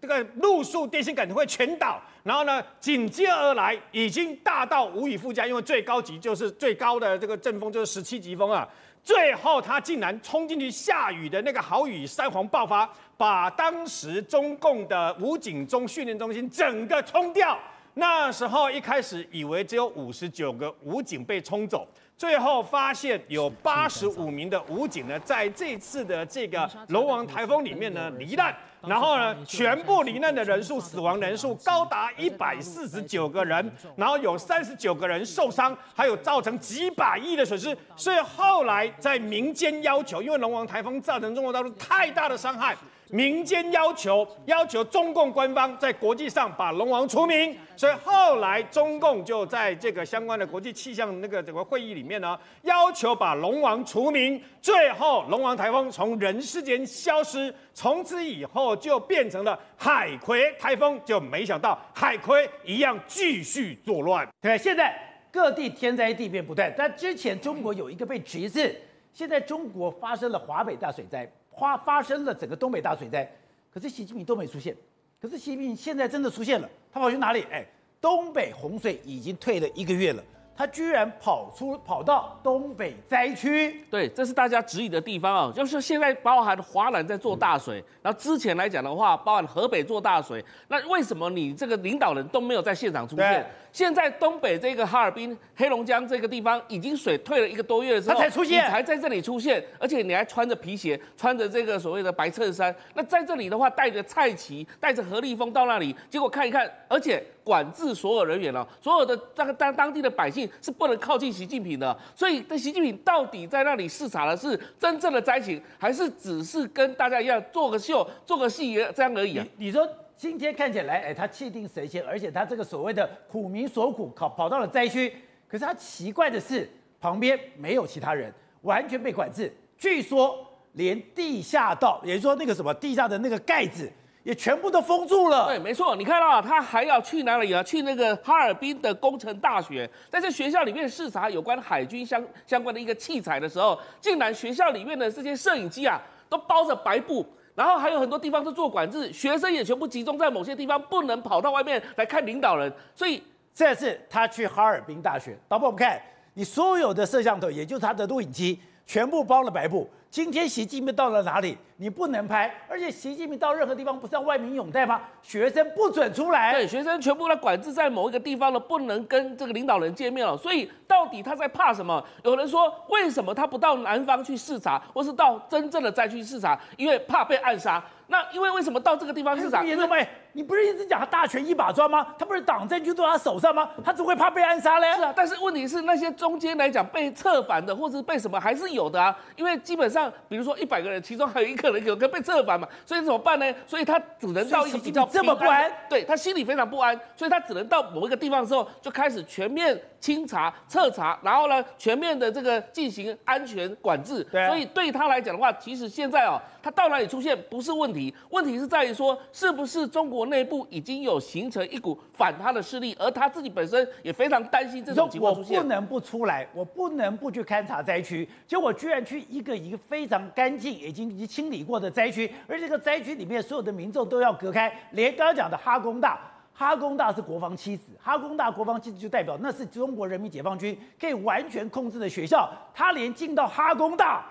[0.00, 8.68] 这个路树电线杆会全倒，然后呢，紧接而来已经大到无以复加，因为最高级就是最高的这个阵风就是十七级风啊。
[9.02, 12.86] 最后他竟然冲进去下雨的那个豪雨山洪爆发，
[13.16, 17.58] 把当时中共的武警中训练中心整个冲掉。
[17.94, 21.86] 那时候一开始以为只有五十九个武警被冲走。
[22.16, 37.76] 最后发现有八十五名的武警呢，在这次的这个龙王台风里面呢罹难，然后呢，全部罹难的人数、死亡人数高达一百四十九个人，然后有三十九个人受伤，还有造成几百亿的损失。
[37.96, 42.76] 所以后来在民间要求，因为龙王台风造成中国大陆太大的伤害。
[43.10, 54.40] 民间要求要求中共官方在国际上把龙王除名，所以后来中共就在这个相关的国际气象那个整个会议里面呢，要求把龙王除名。
[54.60, 64.26] 最后龙王台风从人世间消失，从此以后就变成了海葵台风，就没想到海葵一样继续作乱。
[64.40, 64.96] 对，现在
[65.30, 68.74] 各地天灾地变不断，但之前中国有一个被指一次，
[69.12, 71.30] 现在中国发生了华北大水灾。
[71.58, 73.30] 发发生了整个东北大水灾，
[73.72, 74.76] 可是习近平都没出现。
[75.20, 77.42] 可是习近平现在真的出现了，他跑去哪里？
[77.50, 77.66] 哎，
[78.00, 80.22] 东北洪水已经退了一个月了。
[80.56, 85.52] 他居然跑出跑到东北灾区，对，这是大家质疑的地方啊。
[85.54, 93.44] 就是现在包含华南在做大水，然后之前来讲的话，包含河北做大水，那为什么你这个领导人都没有在现场出现？
[93.72, 102.72] 现在东北这个哈尔滨、黑龙江这个地方已经水退了一个多月之后，他才出现，你才在这里出现，而且你还穿着皮鞋，穿着这个所谓的白衬衫。
[102.94, 111.96] 那在这里的话，带着蔡奇，带着何立峰到那里，结果看一看，而且管制所有人员了，所有的那个当当地的百姓是不能靠近习近平的。
[112.16, 119.46] 所以，这习近平到底在那里视察的是真正的灾情，还是只是跟大家一样做个秀、做个戏这样而已啊？
[119.58, 119.88] 你，说。
[120.16, 125.12] 今天看起来，哎，他气定神闲，而且他这个所谓的苦民所苦，跑跑到了灾区。
[125.48, 126.70] 可是他奇怪的是，
[127.00, 128.32] 旁边没有其他人，
[128.62, 129.52] 完全被管制。
[129.76, 130.38] 据说
[130.74, 133.90] 连地下道，也就是说那个什么地下的那个盖子，
[134.24, 135.46] 也全部都封住了。
[135.46, 135.94] 对，没错。
[135.94, 137.62] 你看到啊，他还要去哪里啊？
[137.62, 147.24] 去那个哈尔滨的工程大学，在这学校里面视察有关海军相相关的一个器材的时候，竟然学校里面的这些摄影机啊，都包着白布。
[147.54, 152.72] 然后还有很多地方是做管制，学生也全部集中在某些地方，不能跑到外面来看领导人。
[152.96, 153.22] 所以
[153.54, 156.00] 这次他去哈尔滨大学，导播我们看，
[156.32, 159.88] 你所有的摄像头，也就是他的录影机，全部包了白布。
[160.14, 165.00] 今天习近平到了哪里，你不能拍，而且习近平到任何地方不是要外民拥戴吗？
[165.20, 170.36] 学生不准出来，对，学生全部来管制在某一个地方了，不能跟这个领导人见面了。
[170.36, 172.00] 所以到底他在怕什么？
[172.22, 176.56] 有人说，为什么他不到南方去视察，或是到真正的灾区视察？
[176.76, 177.82] 因为怕被暗杀。
[178.06, 179.64] 那因为为什么到这个地方视察？
[179.64, 179.96] 严重吗？
[180.34, 182.06] 你不是一直讲他大权一把抓吗？
[182.18, 183.68] 他不是党政军都在他手上吗？
[183.82, 184.92] 他只会怕被暗杀嘞？
[184.94, 189.16] 是啊，但是问题是那些中间来讲被策反的，或者是被什么还是有的啊。
[189.36, 193.54] 因为基本上，比如说一百个人，其中还有一个人有个被策反嘛，所以怎么办呢？
[193.66, 204.24] 所以他只能到一个比较这么不安，对他心里非常不安，所以他只能到某一个地方的时候就开始全面清查、彻查，然后呢全面的这个进行安全管制。
[204.24, 211.04] 对啊，所以对他来讲的话，其实现在哦，他到哪里出现不是问题，问题是在于说是不是中国内部已经。
[211.04, 215.58] 有形成一股反他的势力，而他自己本身也非常担心这种情况出现。
[215.58, 224.72] 我不能不出来，我不能不去勘察灾区，结果我居然去一个一个非常干净、已经已经清理过的灾区，而这个灾区里面所有的民众都要隔开。
[224.92, 226.18] 连刚刚讲的哈工大，
[226.54, 234.24] 哈工大是国防七子，哈工大国防七子就代表那是中国人民解放军可以完全控制的学校，他连进到哈工大。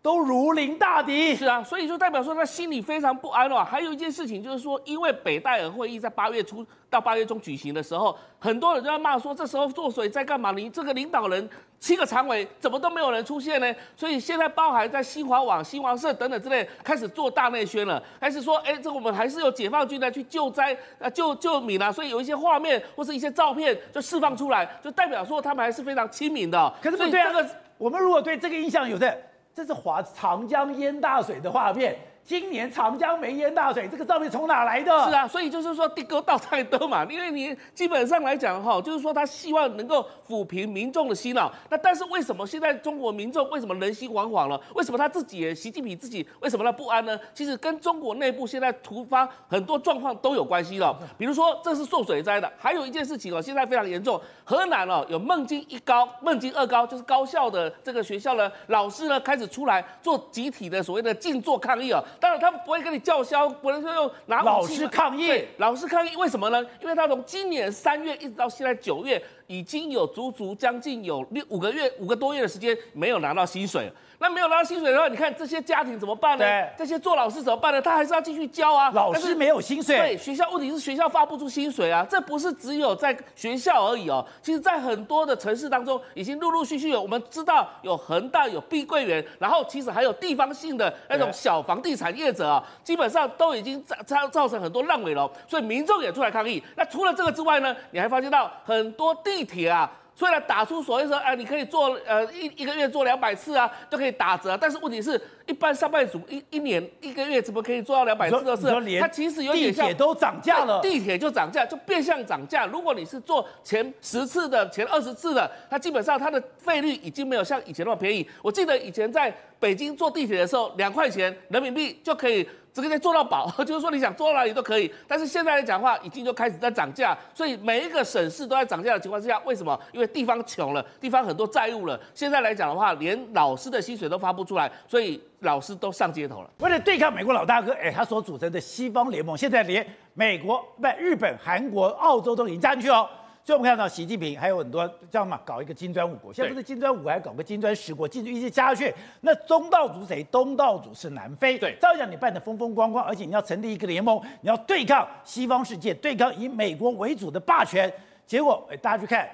[0.00, 3.64] 都如临大敌，是啊，所以就代表说他心里非常不安了。
[3.64, 10.52] 还有一件事情就是说，因为北戴尔会议在八月初到八月中举行的时候，很多人都在骂说，这时候做水在干嘛？
[10.52, 11.48] 你这个领导人
[11.84, 13.74] 七个常委怎么都没有人出现呢？
[13.94, 26.72] 所以现在包含在新华网、新华社等等之类开始做大内宣了，开始说，哎，这个我们还是有解放军来去救灾啊、救救民啊，所以有一些画面或是一些照片就释放出来，就代表说他们还是非常亲民的。
[26.80, 29.14] 可是不对啊，这个我们如果对这个印象有的。
[29.56, 31.96] 这是华长江淹大水的画面。
[32.24, 34.90] 今年长江没淹大水，这个照片从哪来的？
[35.06, 41.52] 是啊，所以就是说地沟倒太多嘛，因为你基本上来讲哈，就是说他希望能够抚平民众的心脑。
[41.68, 44.58] 那但是为什么现在中国民众为什么人心惶惶了？
[44.74, 47.20] 为什么他自己也习近平自己为什么他不安呢？
[47.34, 50.98] 其实跟中国内部现在突发很多状况都有关系了。
[51.18, 62.02] 比如说这是受水灾的，还有一件事情哦，现在非常严重，河南哦有孟津一高、孟津二高，就是高校的这个学校呢老师呢开始出来做集体的所谓的静坐抗议哦。
[62.20, 66.60] 当然，他们不会跟你叫嚣，不能说用拿武器老师抗议，老师抗议，为什么呢？
[66.80, 73.90] 因为他从今年三月一直到现在九月，已经有足足将近有六五个月五个多月的时间没有拿到薪水。
[74.24, 76.42] 那没有拿到薪水的话，你看这些家庭怎么办呢？
[76.46, 77.82] 对，这些做老师怎么办呢？
[77.82, 78.90] 他还是要继续教啊。
[78.94, 79.98] 老师没有薪水。
[79.98, 82.06] 对，学校问题是学校发不出薪水啊。
[82.08, 84.26] 这不是只有在学校而已哦。
[84.40, 96.62] 其实，在很多的城市当中，已经陆陆续续有我们知道有恒大、有碧桂园，然后其实还有地方性的那种小房地产业者啊，基本上都已经造造造成很多烂尾楼，所以民众也出来抗议。
[96.76, 99.90] 那除了这个之外呢，你还发现到很多地铁啊。
[100.16, 104.56] 所以呢，打出所谓说，哎，你可以做呃一一个月做两百次啊，都可以打折。
[104.56, 109.00] 但是问题是，一般上班族一一年一个月怎么可以做到两百次的事？
[109.00, 112.64] 它其实有点像地铁都涨价了，地铁就涨价，就变相涨价。
[112.64, 118.24] 如果你是做前十次的、前二十次的，它基本上它的费率已经没有像以前那么便宜。
[118.40, 122.48] 我记得以前在北京坐地铁的时候，两块钱人民币就可以。
[122.74, 124.92] 这个在做到饱， 就是说你想做到哪里都可以。
[125.06, 129.78] 但是现在来讲的话，已经就开始在涨价，所以每一个省市都在涨价的情况之下，为什么？
[129.92, 131.98] 因为地方穷了，地方很多债务了。
[132.12, 136.50] 现在来讲的话，连老师的薪水都发不出来，所以老师都上街头了。
[136.58, 143.08] 为了对抗美国老大哥，哎，他所组成的西方联盟，现在连美国、不日本、韩国、澳洲都已经加进去哦。
[143.44, 148.94] 所以我们看到习近平还有很多这样嘛，搞一个金砖五国，现在不是金砖五国，还搞个金砖十国，继续一直加下去。
[149.20, 150.24] 那东道主谁？
[150.24, 151.58] 东道主是南非。
[151.58, 157.92] 对，照样你办的风风光光，而且你要成立一个联盟，你要对抗西方世界，对抗以美国为主的霸权。
[158.26, 159.28] 结果，哎，大家去看，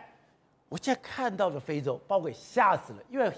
[0.68, 3.30] 我现在看到了非洲，把我给吓死了，因为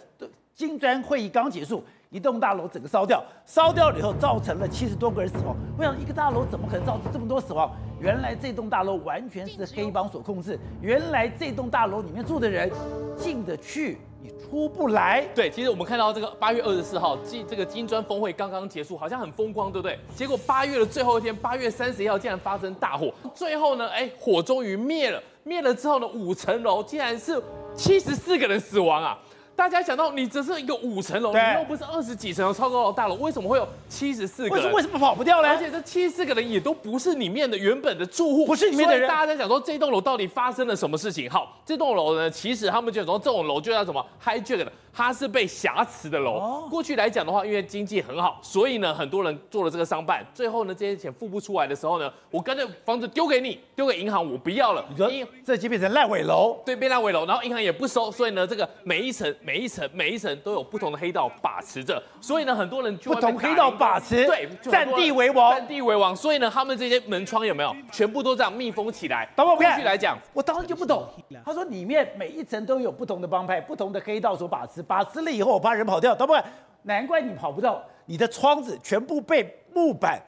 [0.54, 1.84] 金砖会议刚结束。
[2.12, 5.56] 一栋大楼整个烧掉，烧掉了以后造成了七十多个人死亡。
[5.78, 7.74] 我想一个大楼怎么可能造成这么多死亡？
[7.98, 10.58] 原来这栋大楼完全是黑帮所控制。
[10.82, 12.70] 原来这栋大楼里面住的人
[13.16, 15.26] 进得去，你出不来。
[15.34, 19.98] 对，其实我们看到这个八月二十四号金这个金砖峰会刚刚结束，好像很风光，对不对？
[20.14, 25.22] 结果八月的最后一天，八月三十一号竟然发生大火，最后呢，哎，火终于灭了。
[25.44, 27.42] 灭了之后呢，五层楼竟然是
[27.74, 29.18] 七十四个人死亡啊！
[29.54, 34.72] 大家想到你只是一个五层楼，你又不是二十几层的超高楼大楼，为什么会有七十四个人？
[34.72, 35.48] 为什么跑不掉呢？
[35.48, 39.08] 而且这七十四个人也都不是里面的原本的住户，不是里面的人。
[39.08, 41.30] 大家在想说这栋楼到底发生了什么事情？
[41.30, 44.72] 好，这栋楼呢，其实他们就说这种楼就叫什么 hijack 的。
[44.92, 46.32] 它是被挟持的楼。
[46.32, 50.24] 哦、过去来讲的话，因为经济很好，所以呢，很多人做了这个商办。
[50.34, 54.84] 最后呢，这些钱付不出来的时候呢，我干脆房子丢给你，丢给银行，我不要了。
[54.90, 55.10] 你说
[55.44, 56.58] 这就变成烂尾楼？
[56.64, 62.02] 对，变烂尾楼，然后银行也不收，所以呢，这个每一层、每一层、每一层都有不同的黑道把持着。
[62.20, 66.14] 所以呢，很多人就不同黑道把持，对，占地为王，占地为王。
[66.14, 69.28] 所以呢，他们这些门窗有没有全部都这样密封起来？
[69.34, 71.06] 等我过去来讲，我当时就不懂。
[71.44, 75.62] 他说里面每一层都有不同的帮派、不同的黑道所把持，把持了以后我。
[75.62, 76.42] 怕人跑掉，对不对？
[76.82, 80.20] 难怪你跑不到，你的窗子全部被木板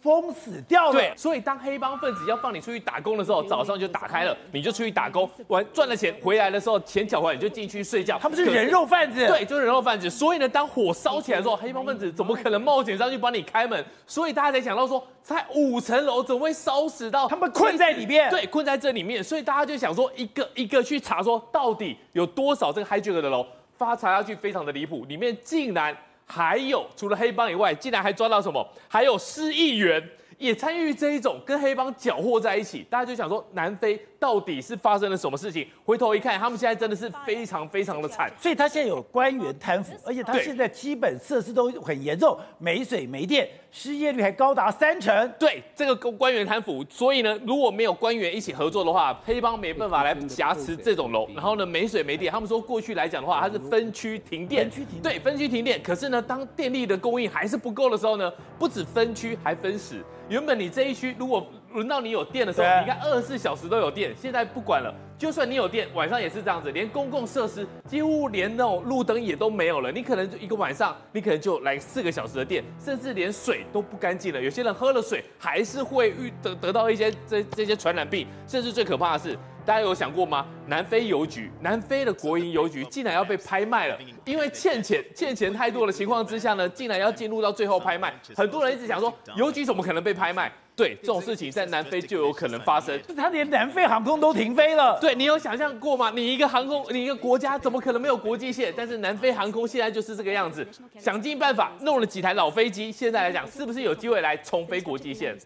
[0.00, 0.92] 封死掉了。
[0.92, 8.18] 对，所以当黑帮分子要放你出去打工的时候，早上就打开了，你就出去打工，完赚了钱回来的时候，钱缴回来你就进去睡觉。
[8.18, 10.08] 他们是人肉贩子，对，就是人肉贩子。
[10.08, 13.84] 所以呢，当火烧起来的时候，黑帮分子怎么可能冒险上去帮你开门？
[14.06, 17.28] 所以大家才想到说，才五层楼怎么会烧死到？
[17.28, 19.22] 他们困在里面，对，困在这里面。
[19.22, 23.44] 所以大家就想说，一个一个去查，说到底有多少这个 hijack 的楼。
[23.78, 28.68] 发查下去非常的离谱，里面竟然还有除了黑帮以外，竟然还抓到什么？
[28.88, 30.02] 还有失忆员
[30.38, 34.00] 也参与这一种跟黑帮搅和在一起，大家就想说南非。
[34.20, 35.64] 到底是发生了什么事情？
[35.84, 38.28] 回头一看，他们现在真的是非常非常的惨。
[38.36, 45.32] 所以他现在有官员贪腐，而且他现在基本设施都很严重，没水没电，失业率还高达三成。
[45.38, 51.28] 对，这个官员贪腐，所以呢，如果没有官员一起合作的话，黑帮没办法来挟持这种楼。
[51.32, 54.68] 然后呢，没水没电，他们说过去来讲的话，它是分区停电。
[54.68, 55.02] 分区停电。
[55.14, 55.80] 对，分区停电。
[55.80, 58.28] 可是呢，当电力的供应还是不够的时候呢，
[58.58, 60.02] 不止分区，还分时。
[60.28, 64.14] 原本你这一区如果轮到你有电的时候，你看二十四小时都有电。
[64.14, 69.90] 现在不管了，就算你有电，晚上也是这样子，连公共设施几乎连那种路灯也都没有了。
[69.90, 74.40] 你可能就一个晚上，你可能就来四个小时的电，甚至连水都不干净了。
[74.40, 80.46] 有些人喝了水还是会遇得得到一些这这些传染病，甚至最可怕的是，大家有想过吗？
[80.66, 88.14] 南非邮局，南非的国营邮局竟然要被拍卖了， 因为欠钱欠钱太多的情况之下呢，竟然要进入到最后拍卖。
[88.36, 90.52] 很多人一直想说，邮局怎么可能被拍卖？
[90.76, 92.96] 对，这种事情在南非就有可能发生。
[93.16, 94.96] 他连南非航空都停飞了。
[95.14, 96.12] 你有想象过吗？
[96.14, 98.72] 你一个航空，你一个国家怎么可能没有国际线？
[98.76, 100.66] 但是南非航空现在就是这个样子，
[100.98, 105.36] 想尽办法弄了几台老飞机，现在来讲是不是有机会来重飞国际线？